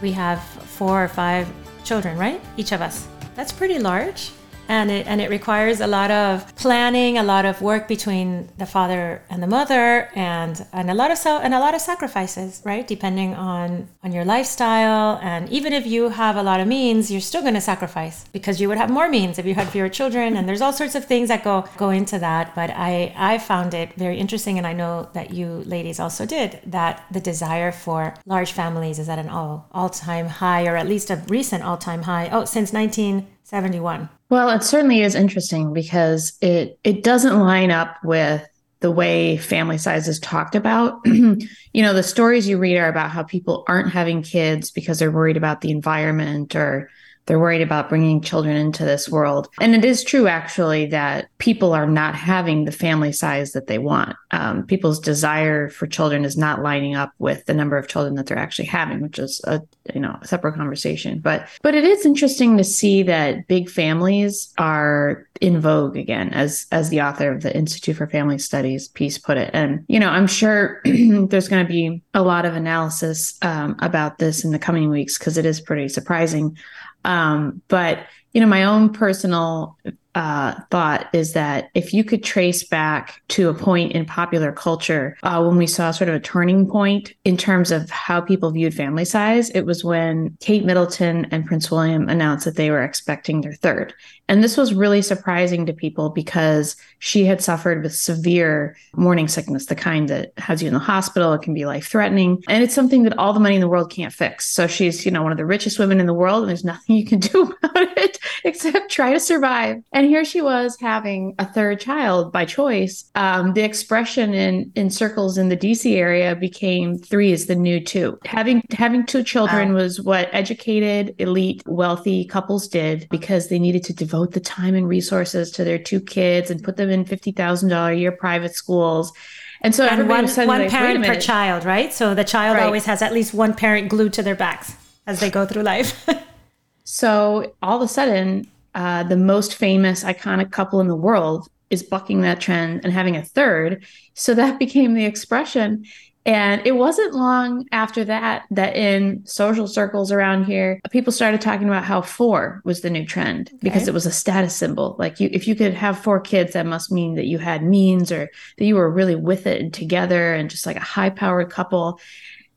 [0.03, 1.51] We have four or five
[1.83, 2.39] children, right?
[2.57, 3.07] Each of us.
[3.33, 4.33] That's pretty large
[4.69, 8.67] and it and it requires a lot of planning, a lot of work between the
[8.67, 12.61] father and the mother, and and a lot of so and a lot of sacrifices,
[12.63, 12.87] right?
[12.87, 17.19] Depending on on your lifestyle, and even if you have a lot of means, you're
[17.19, 20.37] still going to sacrifice because you would have more means if you had fewer children,
[20.37, 22.53] and there's all sorts of things that go go into that.
[22.53, 26.59] But I I found it very interesting, and I know that you ladies also did
[26.67, 30.87] that the desire for large families is at an all all time high, or at
[30.87, 32.29] least a recent all time high.
[32.31, 34.09] Oh, since 1971.
[34.29, 38.47] Well, it certainly is interesting because it it doesn't line up with
[38.79, 40.99] the way family size is talked about.
[41.05, 45.11] you know, the stories you read are about how people aren't having kids because they're
[45.11, 46.89] worried about the environment or
[47.29, 49.49] they're worried about bringing children into this world.
[49.61, 53.77] And it is true, actually, that people are not having the family size that they
[53.77, 54.15] want.
[54.31, 58.25] Um, people's desire for children is not lining up with the number of children that
[58.25, 59.61] they're actually having, which is a
[59.93, 61.19] you know a separate conversation.
[61.19, 66.65] But but it is interesting to see that big families are in vogue again, as
[66.71, 69.51] as the author of the Institute for Family Studies piece put it.
[69.53, 74.17] And you know, I'm sure there's going to be a lot of analysis um, about
[74.17, 76.57] this in the coming weeks because it is pretty surprising.
[77.05, 79.77] Um, but you know, my own personal
[80.19, 85.17] uh, thought is that if you could trace back to a point in popular culture
[85.23, 88.73] uh, when we saw sort of a turning point in terms of how people viewed
[88.73, 93.39] family size, it was when Kate Middleton and Prince William announced that they were expecting
[93.39, 93.93] their third.
[94.29, 99.65] And this was really surprising to people because she had suffered with severe morning sickness,
[99.65, 101.33] the kind that has you in the hospital.
[101.33, 102.43] It can be life threatening.
[102.47, 104.47] And it's something that all the money in the world can't fix.
[104.47, 106.95] So she's, you know, one of the richest women in the world, and there's nothing
[106.97, 109.81] you can do about it except try to survive.
[109.93, 113.09] And here she was having a third child by choice.
[113.15, 117.79] Um, the expression in, in circles in the DC area became three is the new
[117.79, 118.19] two.
[118.25, 119.81] Having having two children wow.
[119.81, 124.87] was what educated, elite, wealthy couples did because they needed to devote the time and
[124.87, 129.13] resources to their two kids and put them in $50,000 a year private schools.
[129.61, 131.91] And so and one, one like, parent per child, right?
[131.91, 132.65] So the child right.
[132.65, 134.73] always has at least one parent glued to their backs
[135.05, 136.07] as they go through life.
[136.83, 141.83] so all of a sudden, uh, the most famous, iconic couple in the world is
[141.83, 143.85] bucking that trend and having a third.
[144.13, 145.85] So that became the expression.
[146.25, 151.67] And it wasn't long after that that in social circles around here, people started talking
[151.67, 153.57] about how four was the new trend okay.
[153.63, 154.95] because it was a status symbol.
[154.99, 158.11] Like you, if you could have four kids, that must mean that you had means
[158.11, 161.49] or that you were really with it and together and just like a high powered
[161.49, 161.99] couple.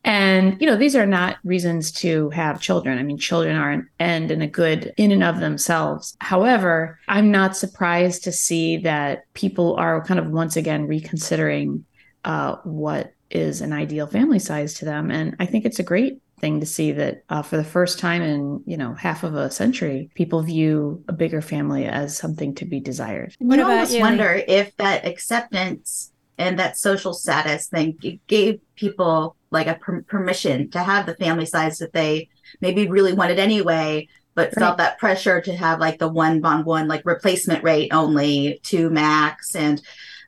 [0.04, 2.98] And, you know, these are not reasons to have children.
[2.98, 6.16] I mean, children are an end and a good in and of themselves.
[6.20, 11.84] However, I'm not surprised to see that people are kind of once again reconsidering
[12.24, 15.10] uh, what is an ideal family size to them.
[15.10, 18.20] And I think it's a great thing to see that uh, for the first time
[18.20, 22.64] in you know half of a century, people view a bigger family as something to
[22.64, 23.34] be desired.
[23.38, 24.00] What you almost you?
[24.00, 30.70] wonder if that acceptance and that social status thing gave people like a per- permission
[30.70, 32.28] to have the family size that they
[32.60, 34.58] maybe really wanted anyway but right.
[34.58, 38.90] felt that pressure to have like the one on one like replacement rate only to
[38.90, 39.82] max and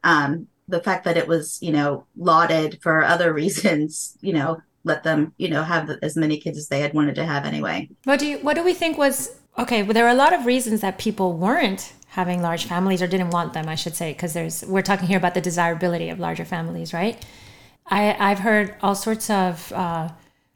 [0.04, 5.02] um the fact that it was you know lauded for other reasons you know let
[5.02, 8.18] them you know have as many kids as they had wanted to have anyway what
[8.18, 10.80] do you what do we think was okay well there are a lot of reasons
[10.80, 14.64] that people weren't having large families or didn't want them i should say because there's
[14.66, 17.24] we're talking here about the desirability of larger families right
[17.86, 20.08] i i've heard all sorts of uh,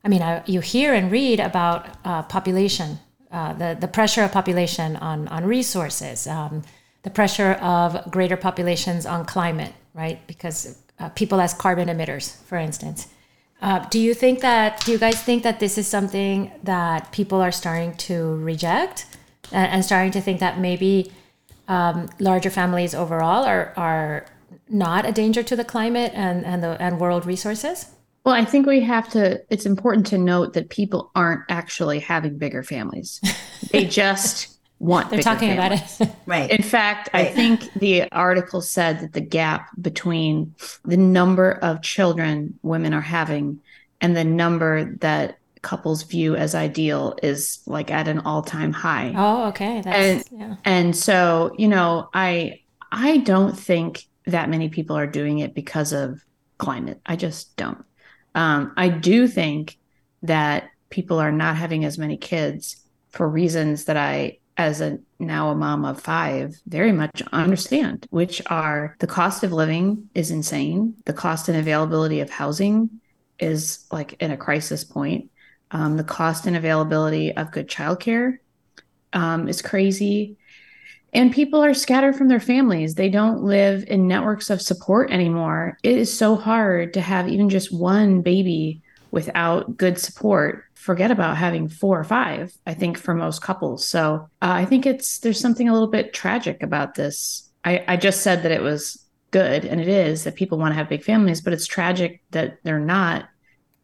[0.05, 2.99] i mean I, you hear and read about uh, population
[3.31, 6.63] uh, the the pressure of population on on resources um,
[7.03, 10.25] the pressure of greater populations on climate right?
[10.27, 13.09] Because uh, people as carbon emitters, for instance.
[13.61, 17.41] Uh, do you think that, do you guys think that this is something that people
[17.41, 19.07] are starting to reject
[19.51, 21.13] and, and starting to think that maybe
[21.67, 24.27] um, larger families overall are, are
[24.71, 27.87] not a danger to the climate and, and, the, and world resources?
[28.25, 32.39] Well, I think we have to, it's important to note that people aren't actually having
[32.39, 33.21] bigger families.
[33.73, 35.97] They just want they're talking families.
[35.97, 37.27] about it right in fact right.
[37.27, 40.55] i think the article said that the gap between
[40.85, 43.61] the number of children women are having
[44.01, 49.49] and the number that couples view as ideal is like at an all-time high oh
[49.49, 50.57] okay That's, and, yeah.
[50.65, 52.61] and so you know i
[52.93, 56.21] i don't think that many people are doing it because of
[56.59, 57.01] climate.
[57.07, 57.85] I just don't.
[58.35, 59.79] Um, i do think
[60.23, 62.77] that people are not having as many kids
[63.11, 68.43] for reasons that i as a now a mom of five very much understand which
[68.47, 70.95] are the cost of living is insane.
[71.07, 73.01] The cost and availability of housing
[73.39, 75.31] is like in a crisis point.
[75.71, 78.39] Um, the cost and availability of good childcare
[79.13, 80.39] um, is crazy
[81.13, 82.95] and people are scattered from their families.
[82.95, 85.79] They don't live in networks of support anymore.
[85.83, 90.65] It is so hard to have even just one baby without good support.
[90.75, 93.87] Forget about having four or five i think for most couples.
[93.87, 97.49] So uh, i think it's there's something a little bit tragic about this.
[97.65, 100.77] I, I just said that it was good and it is that people want to
[100.77, 103.29] have big families but it's tragic that they're not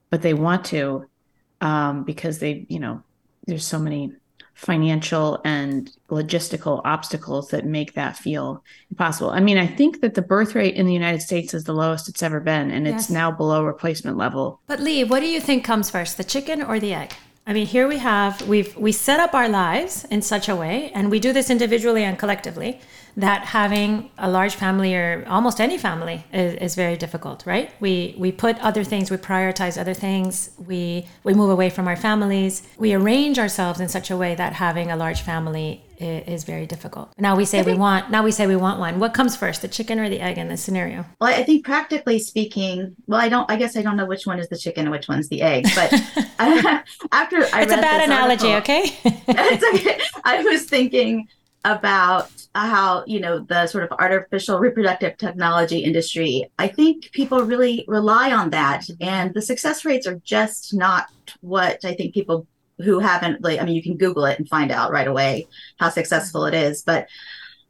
[0.09, 1.05] but they want to
[1.61, 3.03] um, because they you know
[3.47, 4.13] there's so many
[4.55, 9.31] financial and logistical obstacles that make that feel impossible.
[9.31, 12.09] I mean, I think that the birth rate in the United States is the lowest
[12.09, 13.03] it's ever been, and yes.
[13.03, 14.61] it's now below replacement level.
[14.67, 17.13] But Leigh, what do you think comes first, the chicken or the egg?
[17.47, 20.91] I mean, here we have we've we set up our lives in such a way,
[20.95, 22.81] and we do this individually and collectively
[23.17, 27.71] that having a large family or almost any family is, is, very difficult right?
[27.81, 31.97] We we put other things we prioritize other things we we move away from our
[31.97, 32.63] families.
[32.79, 36.67] We arrange ourselves in such a way that having a large family is, is very
[36.67, 37.13] difficult.
[37.19, 38.99] Now we say think, we want now we say we want one.
[38.99, 41.05] What comes first the chicken or the egg in this scenario?
[41.21, 44.39] Well i think practically speaking well i don't i guess i don't know which one
[44.39, 45.93] is the chicken and which one's the egg but
[46.39, 48.97] after I it's a bad analogy article, okay?
[49.29, 50.01] It's okay.
[50.25, 51.29] I was thinking
[51.65, 57.85] about how you know the sort of artificial reproductive technology industry i think people really
[57.89, 58.87] rely on that.
[59.01, 61.09] And the success rates are just not
[61.41, 62.47] what i think people
[62.79, 65.47] who haven't like i mean you can google it and find out right away
[65.79, 66.83] how successful it is.
[66.83, 67.09] But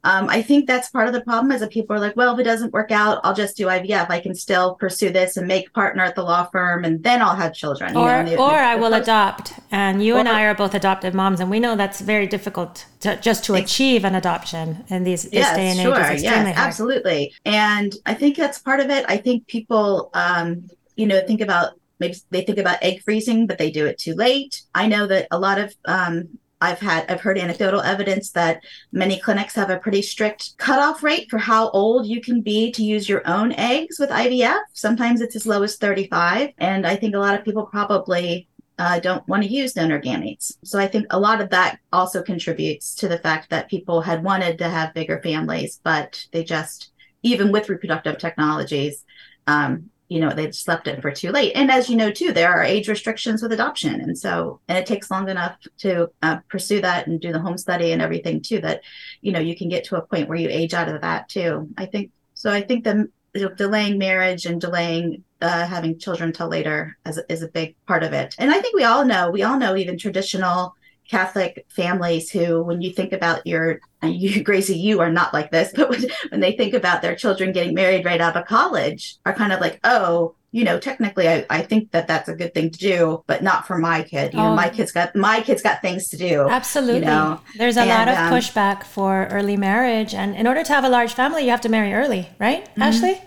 [0.05, 2.39] um, I think that's part of the problem is that people are like, well, if
[2.39, 4.07] it doesn't work out, I'll just do IVF.
[4.11, 7.35] I can still pursue this and make partner at the law firm, and then I'll
[7.35, 7.97] have children.
[7.97, 9.53] Or, you know, or the, I will adopt.
[9.71, 12.85] And you or, and I are both adopted moms, and we know that's very difficult
[12.99, 15.83] to, just to achieve an adoption in these this yes, day and age.
[15.83, 16.21] Sure, yes, hard.
[16.21, 17.33] yes, absolutely.
[17.43, 19.05] And I think that's part of it.
[19.07, 23.57] I think people, um, you know, think about maybe they think about egg freezing, but
[23.57, 24.61] they do it too late.
[24.75, 29.19] I know that a lot of um, I've had I've heard anecdotal evidence that many
[29.19, 33.07] clinics have a pretty strict cutoff rate for how old you can be to use
[33.07, 34.59] your own eggs with IVF.
[34.73, 38.47] Sometimes it's as low as 35, and I think a lot of people probably
[38.77, 40.53] uh, don't want to use donor gametes.
[40.63, 44.23] So I think a lot of that also contributes to the fact that people had
[44.23, 46.91] wanted to have bigger families, but they just
[47.23, 49.03] even with reproductive technologies.
[49.47, 51.51] Um, you know they just left it for too late.
[51.55, 53.99] And as you know too there are age restrictions with adoption.
[53.99, 57.57] And so and it takes long enough to uh, pursue that and do the home
[57.57, 58.81] study and everything too that
[59.21, 61.69] you know you can get to a point where you age out of that too.
[61.77, 66.31] I think so i think the you know, delaying marriage and delaying uh, having children
[66.31, 68.35] till later is, is a big part of it.
[68.37, 70.75] And i think we all know we all know even traditional
[71.09, 75.71] Catholic families who, when you think about your, you, Grazie, you are not like this,
[75.75, 79.33] but when, when, they think about their children getting married right out of college, are
[79.33, 82.71] kind of like, oh, you know, technically, I, I think that that's a good thing
[82.71, 84.33] to do, but not for my kid.
[84.33, 84.43] You oh.
[84.43, 86.47] know, my kids got my kids got things to do.
[86.49, 87.01] Absolutely.
[87.01, 87.41] You know?
[87.57, 90.85] There's a and, lot of um, pushback for early marriage, and in order to have
[90.85, 92.83] a large family, you have to marry early, right, mm-hmm.
[92.83, 93.21] Ashley?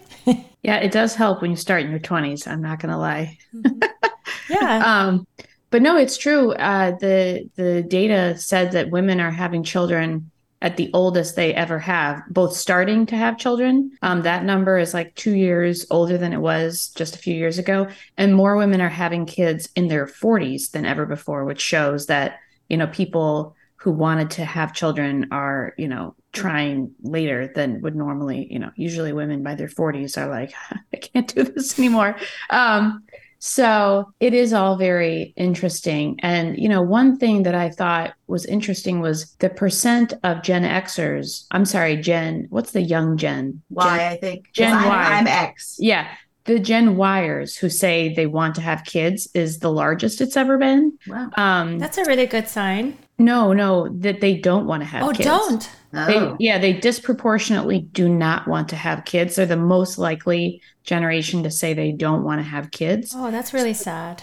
[0.62, 2.49] yeah, it does help when you start in your 20s.
[2.49, 3.37] I'm not gonna lie.
[4.49, 4.83] yeah.
[5.07, 5.26] um,
[5.71, 6.53] but no, it's true.
[6.53, 11.79] Uh, the the data said that women are having children at the oldest they ever
[11.79, 13.93] have, both starting to have children.
[14.03, 17.59] Um, that number is like two years older than it was just a few years
[17.59, 22.07] ago, and more women are having kids in their 40s than ever before, which shows
[22.07, 27.81] that you know people who wanted to have children are you know trying later than
[27.81, 30.53] would normally you know usually women by their 40s are like
[30.93, 32.16] i can't do this anymore
[32.51, 33.03] um,
[33.39, 36.18] so it is all very interesting.
[36.22, 40.62] And, you know, one thing that I thought was interesting was the percent of Gen
[40.62, 41.47] Xers.
[41.51, 43.62] I'm sorry, Gen, what's the young Gen?
[43.70, 44.53] Y, Gen, I think.
[44.53, 45.05] Gen I'm, Y.
[45.05, 45.76] I'm X.
[45.78, 46.09] Yeah.
[46.45, 50.57] The Gen Yers who say they want to have kids is the largest it's ever
[50.57, 50.99] been.
[51.07, 51.30] Wow.
[51.36, 52.97] Um, That's a really good sign.
[53.19, 55.25] No, no, that they don't want to have oh, kids.
[55.25, 55.71] don't.
[55.93, 56.37] Oh.
[56.39, 59.37] They, yeah, they disproportionately do not want to have kids.
[59.37, 63.12] They're the most likely generation to say they don't want to have kids.
[63.14, 64.23] Oh, that's really sad.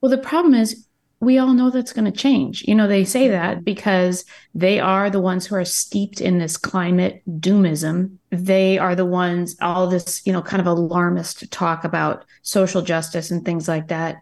[0.00, 0.86] Well, the problem is
[1.20, 2.62] we all know that's going to change.
[2.68, 4.24] You know, they say that because
[4.54, 8.18] they are the ones who are steeped in this climate doomism.
[8.30, 13.30] They are the ones, all this, you know, kind of alarmist talk about social justice
[13.30, 14.16] and things like that.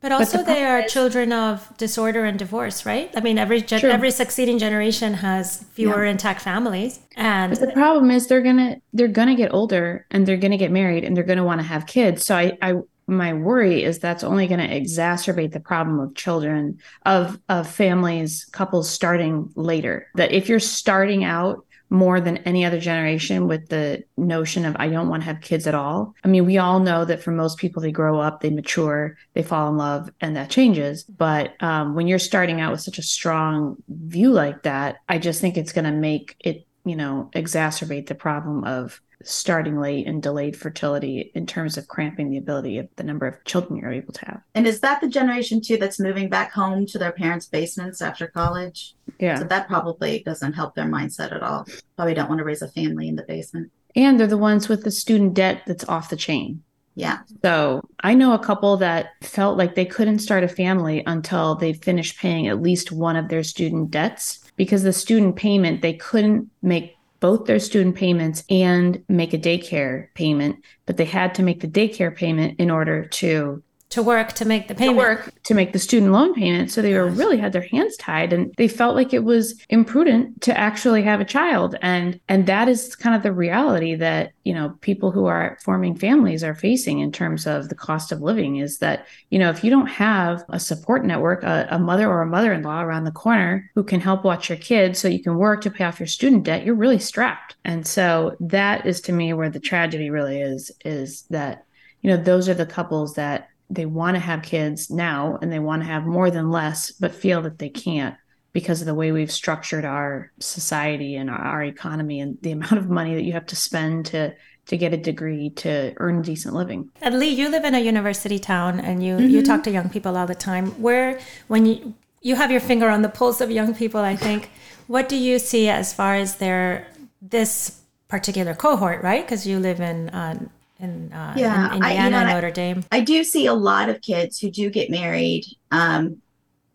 [0.00, 3.10] But also, but the they are is, children of disorder and divorce, right?
[3.16, 6.12] I mean, every gen- every succeeding generation has fewer yeah.
[6.12, 10.36] intact families, and but the problem is they're gonna they're gonna get older and they're
[10.36, 12.24] gonna get married and they're gonna want to have kids.
[12.24, 12.74] So I, I
[13.08, 18.44] my worry is that's only going to exacerbate the problem of children of of families
[18.52, 20.08] couples starting later.
[20.14, 24.88] That if you're starting out more than any other generation with the notion of I
[24.88, 26.14] don't want to have kids at all.
[26.24, 29.42] I mean, we all know that for most people, they grow up, they mature, they
[29.42, 31.04] fall in love, and that changes.
[31.04, 35.40] But um, when you're starting out with such a strong view like that, I just
[35.40, 40.22] think it's going to make it, you know, exacerbate the problem of starting late and
[40.22, 44.12] delayed fertility in terms of cramping the ability of the number of children you're able
[44.12, 44.40] to have.
[44.54, 48.28] And is that the generation too that's moving back home to their parents' basements after
[48.28, 48.94] college?
[49.18, 49.38] Yeah.
[49.38, 51.66] So that probably doesn't help their mindset at all.
[51.96, 53.72] Probably don't want to raise a family in the basement.
[53.96, 56.62] And they're the ones with the student debt that's off the chain.
[56.94, 57.18] Yeah.
[57.42, 61.72] So I know a couple that felt like they couldn't start a family until they
[61.72, 66.50] finished paying at least one of their student debts because the student payment, they couldn't
[66.60, 71.60] make both their student payments and make a daycare payment, but they had to make
[71.60, 74.96] the daycare payment in order to to work to make the payment.
[74.96, 76.70] To work to make the student loan payment.
[76.70, 80.42] So they were really had their hands tied and they felt like it was imprudent
[80.42, 81.76] to actually have a child.
[81.80, 85.96] And and that is kind of the reality that, you know, people who are forming
[85.96, 89.64] families are facing in terms of the cost of living is that, you know, if
[89.64, 93.70] you don't have a support network, a, a mother or a mother-in-law around the corner
[93.74, 96.44] who can help watch your kids so you can work to pay off your student
[96.44, 97.56] debt, you're really strapped.
[97.64, 101.64] And so that is to me where the tragedy really is, is that,
[102.02, 105.58] you know, those are the couples that they want to have kids now and they
[105.58, 108.16] want to have more than less, but feel that they can't
[108.52, 112.88] because of the way we've structured our society and our economy and the amount of
[112.88, 114.34] money that you have to spend to
[114.66, 116.90] to get a degree to earn a decent living.
[117.00, 119.28] And Leigh, you live in a university town and you mm-hmm.
[119.28, 120.66] you talk to young people all the time.
[120.82, 124.50] Where when you you have your finger on the pulse of young people, I think,
[124.86, 126.86] what do you see as far as their
[127.22, 129.24] this particular cohort, right?
[129.24, 130.38] Because you live in uh,
[130.78, 132.84] in, uh, yeah, in Indiana, I, you know, Notre Dame.
[132.92, 136.22] I, I, do see a lot of kids who do get married, um,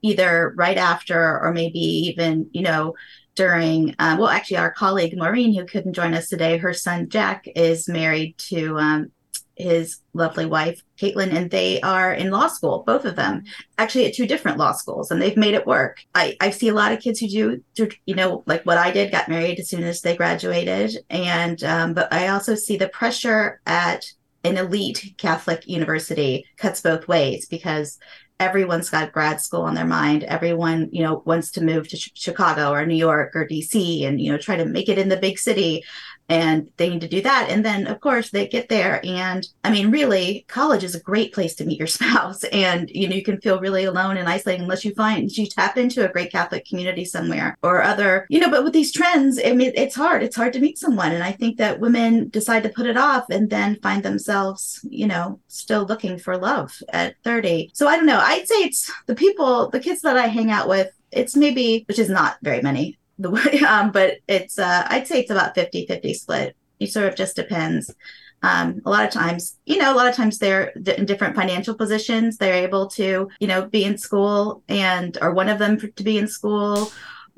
[0.04, 2.94] either right after or maybe even you know
[3.36, 7.48] during uh, well actually our colleague maureen who couldn't join us today her son jack
[7.56, 9.12] is married to um,
[9.56, 13.44] his lovely wife caitlin and they are in law school both of them
[13.78, 16.00] actually at two different law schools and they've made it work.
[16.16, 19.12] I, I see a lot of kids who do you know like what i did
[19.12, 23.62] got married as soon as they graduated and um, but i also see the pressure
[23.66, 24.06] at
[24.44, 28.00] an elite catholic university cuts both ways because
[28.40, 30.24] everyone's got grad school on their mind.
[30.24, 34.20] Everyone you know wants to move to ch- chicago or new york or dc and
[34.20, 35.84] you know try to make it in the big city
[36.30, 37.50] and they need to do that.
[37.50, 41.34] And then of course they get there and i mean really college is a great
[41.34, 42.44] place to meet your spouse.
[42.46, 45.78] And you know you can feel really alone and isolated unless you find you tap
[45.78, 49.54] into a great catholic community somewhere or other you know but with these trends i
[49.54, 50.24] mean it's hard.
[50.24, 51.12] It's hard to meet someone.
[51.12, 55.08] And i think that women decide to put it off and then find themselves you
[55.08, 58.20] know still looking for love at 30 so i don't know.
[58.20, 62.00] I'd say it's the people the kids that i hang out with it's maybe which
[62.00, 65.86] is not very many the way um, but it's uh, i'd say it's about 50
[65.88, 66.56] 50 split.
[66.80, 67.94] It sort of just depends.
[68.42, 71.76] Um, a lot of times you know a lot of times they're in different financial
[71.76, 72.38] positions.
[72.38, 76.18] They're able to you know be in school and or one of them to be
[76.18, 76.92] in school.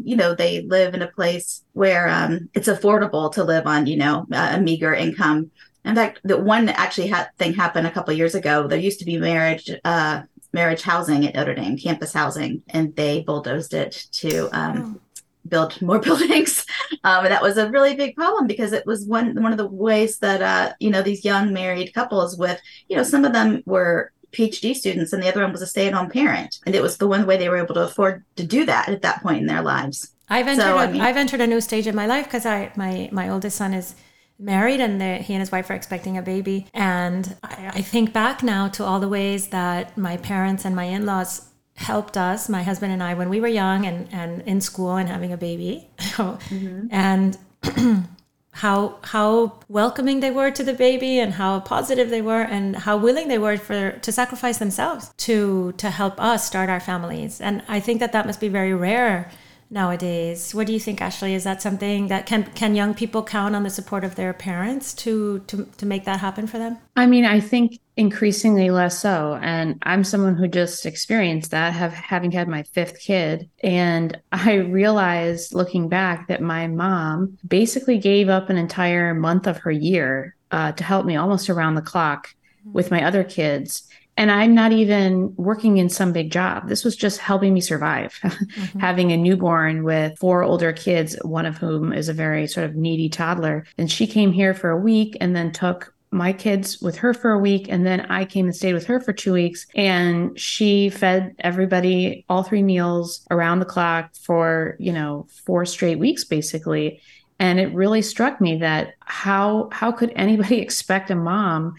[0.03, 3.97] You know they live in a place where um, it's affordable to live on you
[3.97, 5.51] know a, meager income.
[5.83, 8.67] In fact the one actually had thing happened a couple years ago.
[8.67, 10.23] There used to be marriage uh,
[10.53, 15.01] marriage housing at Notre Dame, campus housing, and they bulldozed it to um, oh
[15.47, 16.65] build more buildings.
[17.03, 20.19] Um, that was a really big problem because it was one one of the ways
[20.19, 24.11] that uh, you know these young married couples with you know some of them were
[24.31, 27.25] PhD students and the other one was a stay-at-home parent, and it was the one
[27.25, 30.11] way they were able to afford to do that at that point in their lives.
[30.29, 32.45] I've entered so, a, I mean, I've entered a new stage in my life because
[32.45, 33.95] I my my oldest son is
[34.37, 38.43] married and he and his wife are expecting a baby and I, I think back
[38.43, 42.91] now to all the ways that my parents and my in-laws helped us, my husband
[42.91, 45.89] and I, when we were young and, and in school and having a baby.
[45.97, 46.87] mm-hmm.
[46.89, 47.37] And
[48.51, 52.95] how how welcoming they were to the baby and how positive they were and how
[52.95, 57.41] willing they were for to sacrifice themselves to to help us start our families.
[57.41, 59.29] And I think that that must be very rare
[59.69, 60.53] nowadays.
[60.53, 61.33] What do you think, Ashley?
[61.33, 64.93] Is that something that can can young people count on the support of their parents
[64.95, 66.77] to to to make that happen for them?
[66.95, 69.39] I mean, I think increasingly less so.
[69.41, 73.49] And I'm someone who just experienced that, have having had my fifth kid.
[73.63, 79.57] And I realized looking back that my mom basically gave up an entire month of
[79.59, 82.35] her year uh, to help me almost around the clock
[82.71, 83.87] with my other kids
[84.17, 86.69] and I'm not even working in some big job.
[86.69, 88.19] This was just helping me survive.
[88.55, 88.79] Mm-hmm.
[88.79, 92.75] Having a newborn with four older kids, one of whom is a very sort of
[92.75, 93.65] needy toddler.
[93.77, 97.31] And she came here for a week and then took my kids with her for
[97.31, 100.89] a week and then I came and stayed with her for 2 weeks and she
[100.89, 107.01] fed everybody all three meals around the clock for, you know, four straight weeks basically.
[107.39, 111.75] And it really struck me that how how could anybody expect a mom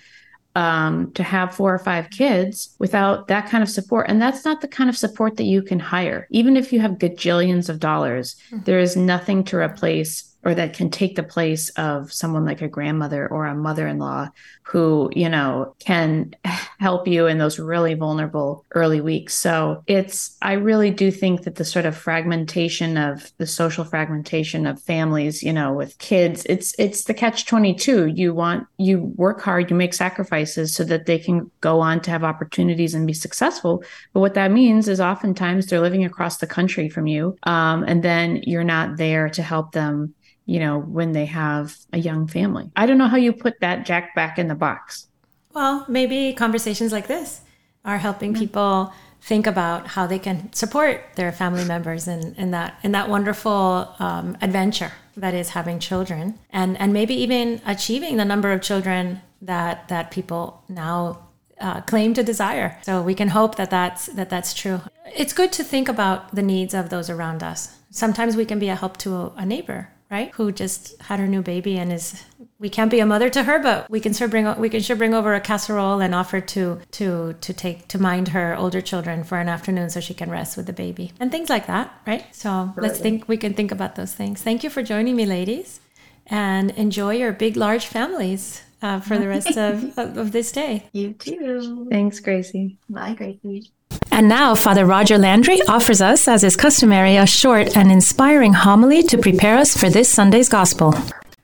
[0.57, 4.07] um, to have four or five kids without that kind of support.
[4.09, 6.27] And that's not the kind of support that you can hire.
[6.31, 8.65] Even if you have gajillions of dollars, mm-hmm.
[8.65, 12.69] there is nothing to replace or that can take the place of someone like a
[12.69, 14.29] grandmother or a mother-in-law
[14.63, 16.33] who you know can
[16.79, 19.35] help you in those really vulnerable early weeks.
[19.35, 24.67] So it's i really do think that the sort of fragmentation of the social fragmentation
[24.67, 29.41] of families you know with kids it's it's the catch 22 you want you work
[29.41, 33.13] hard you make sacrifices so that they can go on to have opportunities and be
[33.13, 33.83] successful.
[34.13, 38.05] But what that means is oftentimes they're living across the country from you um, and
[38.05, 40.15] then you're not there to help them
[40.47, 42.71] you know, when they have a young family.
[42.77, 45.09] I don't know how you put that jack back in the box.
[45.53, 47.41] Well, maybe conversations like this
[47.85, 48.43] are helping mm-hmm.
[48.43, 53.09] people think about how they can support their family members in, in that in that
[53.09, 58.63] wonderful um, adventure that is having children and and maybe even achieving the number of
[58.63, 61.27] children that that people now
[61.61, 62.79] uh, claim to desire.
[62.83, 64.83] So we can hope that that's that that's true.
[65.17, 67.79] It's good to think about the needs of those around us.
[67.91, 70.31] Sometimes we can be a help to a, a neighbor right?
[70.35, 72.25] Who just had her new baby and is
[72.59, 74.97] we can't be a mother to her, but we can sure bring we can sure
[74.97, 79.25] bring over a casserole and offer to to to take to mind her older children
[79.25, 82.25] for an afternoon so she can rest with the baby and things like that, right?
[82.35, 84.43] So let's think we can think about those things.
[84.43, 85.81] Thank you for joining me, ladies,
[86.27, 88.63] and enjoy your big large families.
[88.83, 90.85] Uh, for the rest of, of this day.
[90.93, 91.89] You too.
[91.91, 92.77] Thanks, Grazie.
[92.91, 93.73] Bye, Grazie.
[94.11, 99.03] And now, Father Roger Landry offers us, as is customary, a short and inspiring homily
[99.05, 100.95] to prepare us for this Sunday's Gospel.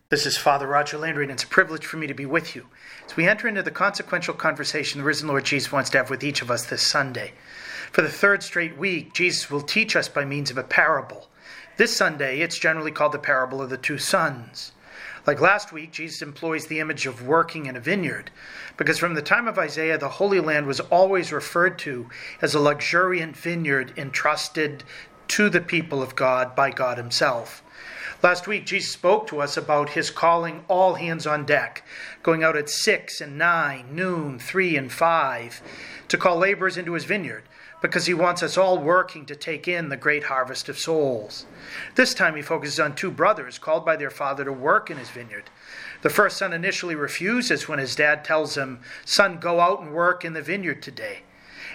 [0.08, 2.66] This is Father Roger Landry, and it's a privilege for me to be with you
[3.12, 6.24] as we enter into the consequential conversation the risen Lord Jesus wants to have with
[6.24, 7.32] each of us this Sunday.
[7.90, 11.28] For the third straight week, Jesus will teach us by means of a parable.
[11.76, 14.72] This Sunday, it's generally called the parable of the two sons.
[15.26, 18.30] Like last week, Jesus employs the image of working in a vineyard,
[18.76, 22.08] because from the time of Isaiah, the Holy Land was always referred to
[22.40, 24.82] as a luxuriant vineyard entrusted
[25.28, 27.62] to the people of God by God Himself.
[28.22, 31.84] Last week, Jesus spoke to us about his calling all hands on deck,
[32.22, 35.62] going out at 6 and 9, noon, 3 and 5,
[36.06, 37.42] to call laborers into his vineyard
[37.82, 41.44] because he wants us all working to take in the great harvest of souls.
[41.96, 45.10] This time he focuses on two brothers called by their father to work in his
[45.10, 45.50] vineyard.
[46.02, 50.24] The first son initially refuses when his dad tells him, Son, go out and work
[50.24, 51.22] in the vineyard today.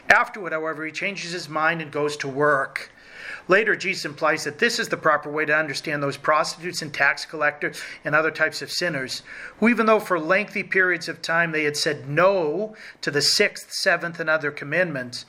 [0.09, 2.89] Afterward, however, he changes his mind and goes to work.
[3.49, 7.25] Later, Jesus implies that this is the proper way to understand those prostitutes and tax
[7.25, 9.23] collectors and other types of sinners,
[9.59, 13.71] who, even though for lengthy periods of time they had said no to the sixth,
[13.71, 15.25] seventh, and other commandments,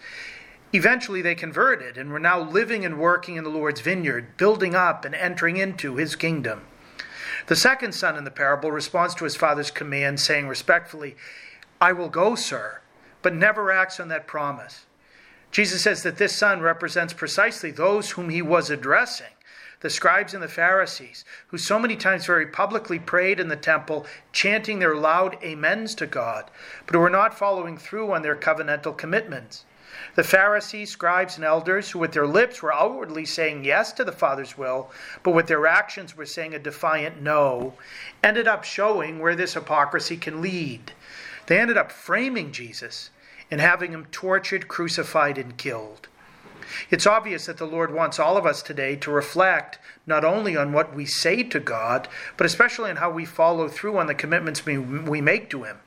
[0.72, 5.04] Eventually, they converted and were now living and working in the Lord's vineyard, building up
[5.04, 6.62] and entering into his kingdom.
[7.46, 11.16] The second son in the parable responds to his father's command, saying respectfully,
[11.80, 12.80] I will go, sir,
[13.22, 14.84] but never acts on that promise.
[15.50, 19.32] Jesus says that this son represents precisely those whom he was addressing
[19.80, 24.06] the scribes and the Pharisees, who so many times very publicly prayed in the temple,
[24.32, 26.50] chanting their loud amens to God,
[26.84, 29.64] but who were not following through on their covenantal commitments.
[30.14, 34.12] The Pharisees, scribes, and elders, who with their lips were outwardly saying yes to the
[34.12, 34.90] Father's will,
[35.22, 37.74] but with their actions were saying a defiant no,
[38.22, 40.92] ended up showing where this hypocrisy can lead.
[41.46, 43.10] They ended up framing Jesus
[43.50, 46.08] and having him tortured, crucified, and killed.
[46.90, 50.72] It's obvious that the Lord wants all of us today to reflect not only on
[50.72, 54.66] what we say to God, but especially on how we follow through on the commitments
[54.66, 55.78] we, make to Him.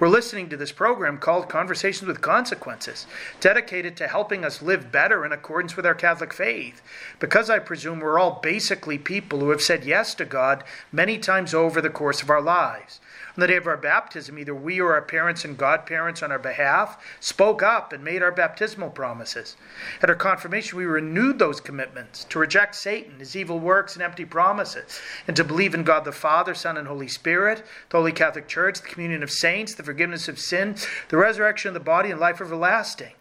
[0.00, 3.06] We're listening to this program called Conversations with Consequences,
[3.40, 6.82] dedicated to helping us live better in accordance with our Catholic faith.
[7.20, 11.54] Because I presume we're all basically people who have said yes to God many times
[11.54, 13.00] over the course of our lives.
[13.34, 16.38] On the day of our baptism, either we or our parents and godparents on our
[16.38, 19.56] behalf spoke up and made our baptismal promises.
[20.02, 24.26] At our confirmation, we renewed those commitments to reject Satan, his evil works, and empty
[24.26, 28.48] promises, and to believe in God the Father, Son, and Holy Spirit, the Holy Catholic
[28.48, 30.76] Church, the communion of saints, the forgiveness of sin,
[31.08, 33.14] the resurrection of the body, and life everlasting.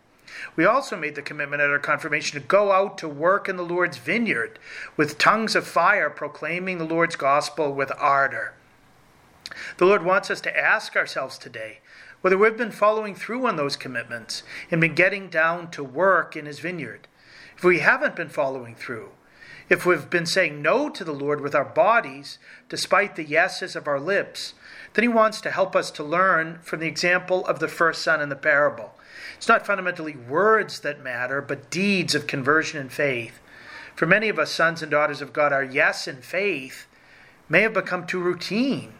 [0.58, 3.64] We also made the commitment at our confirmation to go out to work in the
[3.64, 4.60] Lord's vineyard
[4.98, 8.56] with tongues of fire, proclaiming the Lord's gospel with ardor.
[9.78, 11.80] The Lord wants us to ask ourselves today
[12.22, 16.46] whether we've been following through on those commitments and been getting down to work in
[16.46, 17.08] His vineyard.
[17.58, 19.10] If we haven't been following through,
[19.70, 22.38] if we've been saying no to the Lord with our bodies,
[22.70, 24.54] despite the yeses of our lips,
[24.94, 28.22] then He wants to help us to learn from the example of the first son
[28.22, 28.94] in the parable.
[29.38, 33.40] It's not fundamentally words that matter, but deeds of conversion and faith.
[33.96, 36.86] For many of us, sons and daughters of God, our yes in faith
[37.50, 38.94] may have become too routine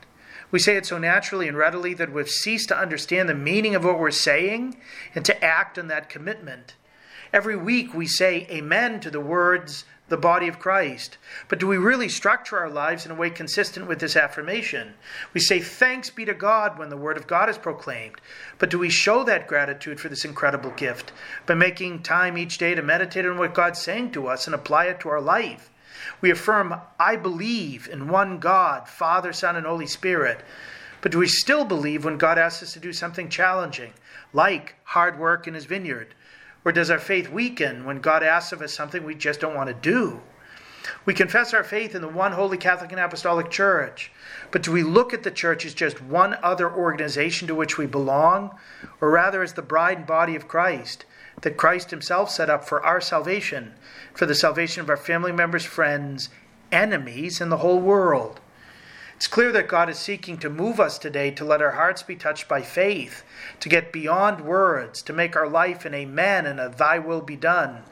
[0.52, 3.84] we say it so naturally and readily that we've ceased to understand the meaning of
[3.84, 4.78] what we're saying
[5.16, 6.76] and to act on that commitment.
[7.34, 11.18] Every week we say amen to the words, the body of Christ.
[11.48, 14.96] But do we really structure our lives in a way consistent with this affirmation?
[15.34, 18.20] We say thanks be to God when the word of God is proclaimed.
[18.60, 21.14] But do we show that gratitude for this incredible gift
[21.46, 24.88] by making time each day to meditate on what God's saying to us and apply
[24.88, 25.71] it to our life?
[26.22, 30.42] We affirm, I believe in one God, Father, Son, and Holy Spirit.
[31.02, 33.94] But do we still believe when God asks us to do something challenging,
[34.34, 36.14] like hard work in His vineyard?
[36.64, 39.70] Or does our faith weaken when God asks of us something we just don't want
[39.70, 40.22] to do?
[41.06, 44.12] We confess our faith in the one holy Catholic and Apostolic Church,
[44.52, 47.86] but do we look at the church as just one other organization to which we
[47.86, 48.58] belong,
[49.00, 51.06] or rather as the bride and body of Christ?
[51.42, 53.74] That Christ Himself set up for our salvation,
[54.14, 56.30] for the salvation of our family members, friends,
[56.72, 58.40] enemies, and the whole world.
[59.16, 62.16] It's clear that God is seeking to move us today to let our hearts be
[62.16, 63.24] touched by faith,
[63.60, 67.36] to get beyond words, to make our life an amen and a thy will be
[67.36, 67.84] done,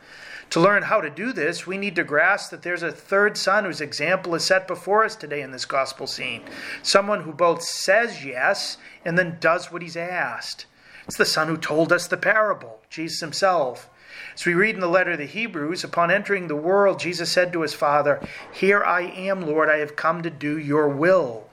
[0.51, 3.65] To learn how to do this, we need to grasp that there's a third son
[3.65, 6.41] whose example is set before us today in this gospel scene.
[6.81, 10.65] Someone who both says yes and then does what he's asked.
[11.09, 13.89] It's the son who told us the parable, Jesus himself.
[14.35, 17.51] As we read in the letter to the Hebrews, upon entering the world, Jesus said
[17.51, 18.21] to his Father,
[18.53, 21.49] Here I am, Lord, I have come to do your will.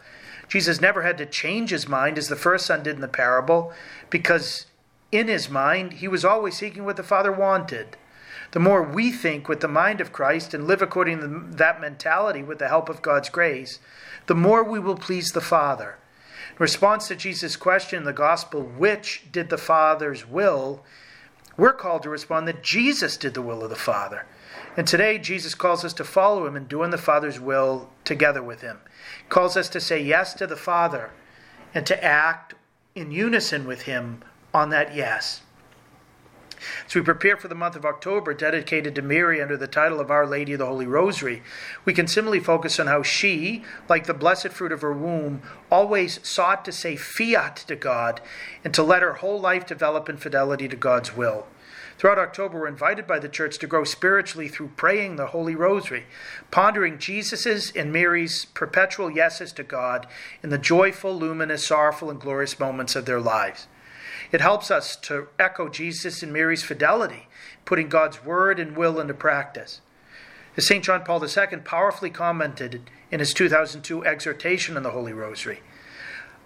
[0.47, 3.73] Jesus never had to change his mind as the first son did in the parable,
[4.11, 4.67] because
[5.11, 7.97] in his mind, he was always seeking what the Father wanted.
[8.51, 12.43] The more we think with the mind of Christ and live according to that mentality
[12.43, 13.79] with the help of God's grace,
[14.27, 15.97] the more we will please the Father.
[16.57, 20.83] In response to Jesus' question in the Gospel, which did the Father's will,
[21.59, 24.25] we're called to respond that Jesus did the will of the Father.
[24.75, 28.63] And today, Jesus calls us to follow him in doing the Father's will together with
[28.63, 28.79] him.
[29.23, 31.11] He calls us to say yes to the Father
[31.75, 32.55] and to act
[32.95, 34.23] in unison with him
[34.55, 35.43] on that yes.
[36.87, 40.11] As we prepare for the month of October, dedicated to Mary under the title of
[40.11, 41.43] Our Lady of the Holy Rosary,
[41.85, 46.21] we can similarly focus on how she, like the blessed fruit of her womb, always
[46.27, 48.21] sought to say fiat to God
[48.65, 51.47] and to let her whole life develop in fidelity to God's will.
[51.99, 56.05] Throughout October, we're invited by the Church to grow spiritually through praying the Holy Rosary,
[56.51, 60.07] pondering Jesus's and Mary's perpetual yeses to God
[60.43, 63.67] in the joyful, luminous, sorrowful, and glorious moments of their lives.
[64.33, 67.29] It helps us to echo Jesus and Mary's fidelity,
[67.65, 69.81] putting God's word and will into practice.
[70.57, 70.83] As St.
[70.83, 75.61] John Paul II powerfully commented in his 2002 exhortation on the Holy Rosary,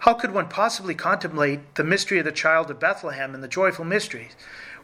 [0.00, 3.84] how could one possibly contemplate the mystery of the child of Bethlehem and the joyful
[3.84, 4.34] mysteries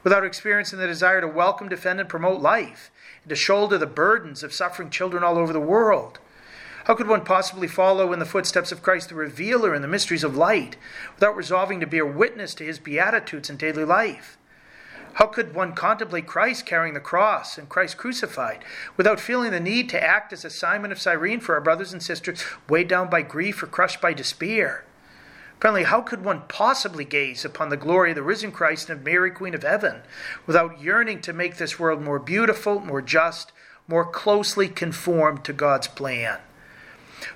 [0.05, 2.91] without experiencing the desire to welcome, defend, and promote life,
[3.23, 6.21] and to shoulder the burdens of suffering children all over the world.
[6.87, 10.23] How could one possibly follow in the footsteps of Christ, the revealer in the mysteries
[10.23, 10.77] of light,
[11.17, 14.39] without resolving to bear witness to his beatitudes in daily life?
[15.15, 18.65] How could one contemplate Christ carrying the cross and Christ crucified
[18.97, 22.01] without feeling the need to act as a Simon of Cyrene for our brothers and
[22.01, 24.85] sisters weighed down by grief or crushed by despair?
[25.59, 29.05] Apparently, how could one possibly gaze upon the glory of the risen Christ and of
[29.05, 30.03] Mary, Queen of Heaven,
[30.47, 33.51] without yearning to make this world more beautiful, more just,
[33.89, 36.39] more closely conformed to God's plan?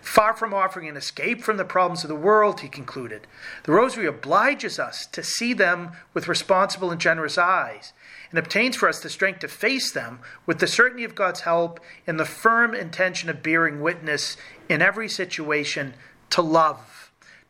[0.01, 3.27] Far from offering an escape from the problems of the world, he concluded,
[3.65, 7.93] the Rosary obliges us to see them with responsible and generous eyes,
[8.31, 11.81] and obtains for us the strength to face them with the certainty of God's help
[12.07, 14.37] and the firm intention of bearing witness
[14.69, 15.95] in every situation
[16.31, 17.01] to love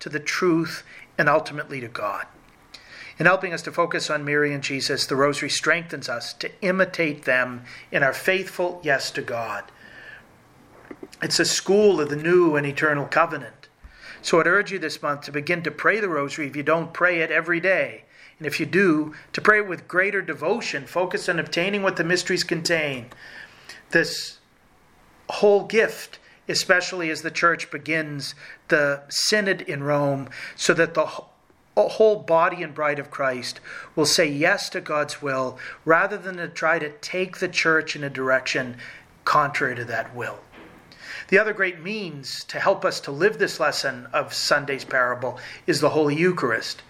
[0.01, 0.83] to the truth,
[1.17, 2.27] and ultimately to God.
[3.19, 7.25] In helping us to focus on Mary and Jesus, the Rosary strengthens us to imitate
[7.25, 9.65] them in our faithful yes to God.
[11.23, 13.69] It's a school of the new and eternal covenant.
[14.23, 16.93] So I'd urge you this month to begin to pray the Rosary if you don't
[16.93, 18.05] pray it every day.
[18.39, 22.05] And if you do, to pray it with greater devotion, focus on obtaining what the
[22.05, 23.07] mysteries contain.
[23.91, 24.39] This
[25.29, 26.19] whole gift
[26.51, 28.35] especially as the church begins
[28.69, 31.07] the synod in Rome, so that the
[31.77, 33.61] whole body and bride of Christ
[33.95, 38.05] will say yes to God's will rather than to try to take the church in
[38.05, 38.77] a direction
[39.25, 40.41] contrary to that will.
[41.31, 45.81] The other great means to help us to live this lesson of Sunday's parable is
[45.81, 46.83] the Holy Eucharist,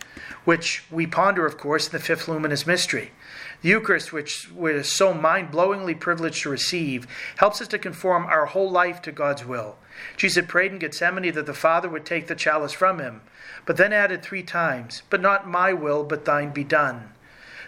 [0.47, 3.13] which we ponder, of course, in the fifth luminous mystery.
[3.61, 8.47] The Eucharist, which we're so mind blowingly privileged to receive, helps us to conform our
[8.47, 9.77] whole life to God's will.
[10.17, 13.21] Jesus prayed in Gethsemane that the Father would take the chalice from him,
[13.67, 17.13] but then added three times, But not my will, but thine be done.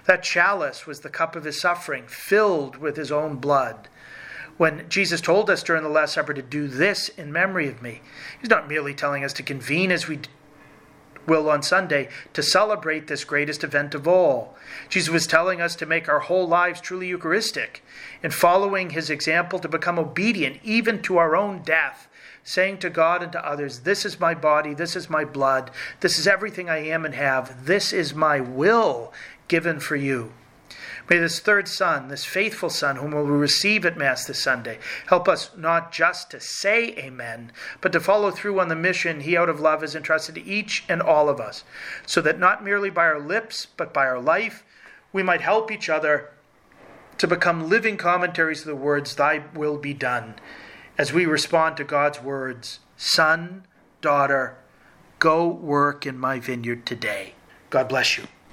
[0.06, 3.88] That chalice was the cup of his suffering, filled with his own blood.
[4.58, 8.02] When Jesus told us during the Last Supper to do this in memory of me,
[8.40, 10.20] he's not merely telling us to convene as we
[11.26, 14.56] will on Sunday to celebrate this greatest event of all.
[14.88, 17.84] Jesus was telling us to make our whole lives truly Eucharistic
[18.22, 22.08] and following his example to become obedient even to our own death,
[22.44, 26.18] saying to God and to others, This is my body, this is my blood, this
[26.18, 29.12] is everything I am and have, this is my will
[29.48, 30.32] given for you.
[31.12, 34.78] May this third Son, this faithful Son, whom we will receive at Mass this Sunday,
[35.08, 37.52] help us not just to say Amen,
[37.82, 40.84] but to follow through on the mission He, out of love, has entrusted to each
[40.88, 41.64] and all of us,
[42.06, 44.64] so that not merely by our lips, but by our life,
[45.12, 46.30] we might help each other
[47.18, 50.36] to become living commentaries of the words, Thy will be done,
[50.96, 53.66] as we respond to God's words, Son,
[54.00, 54.56] daughter,
[55.18, 57.34] go work in my vineyard today.
[57.68, 58.28] God bless you.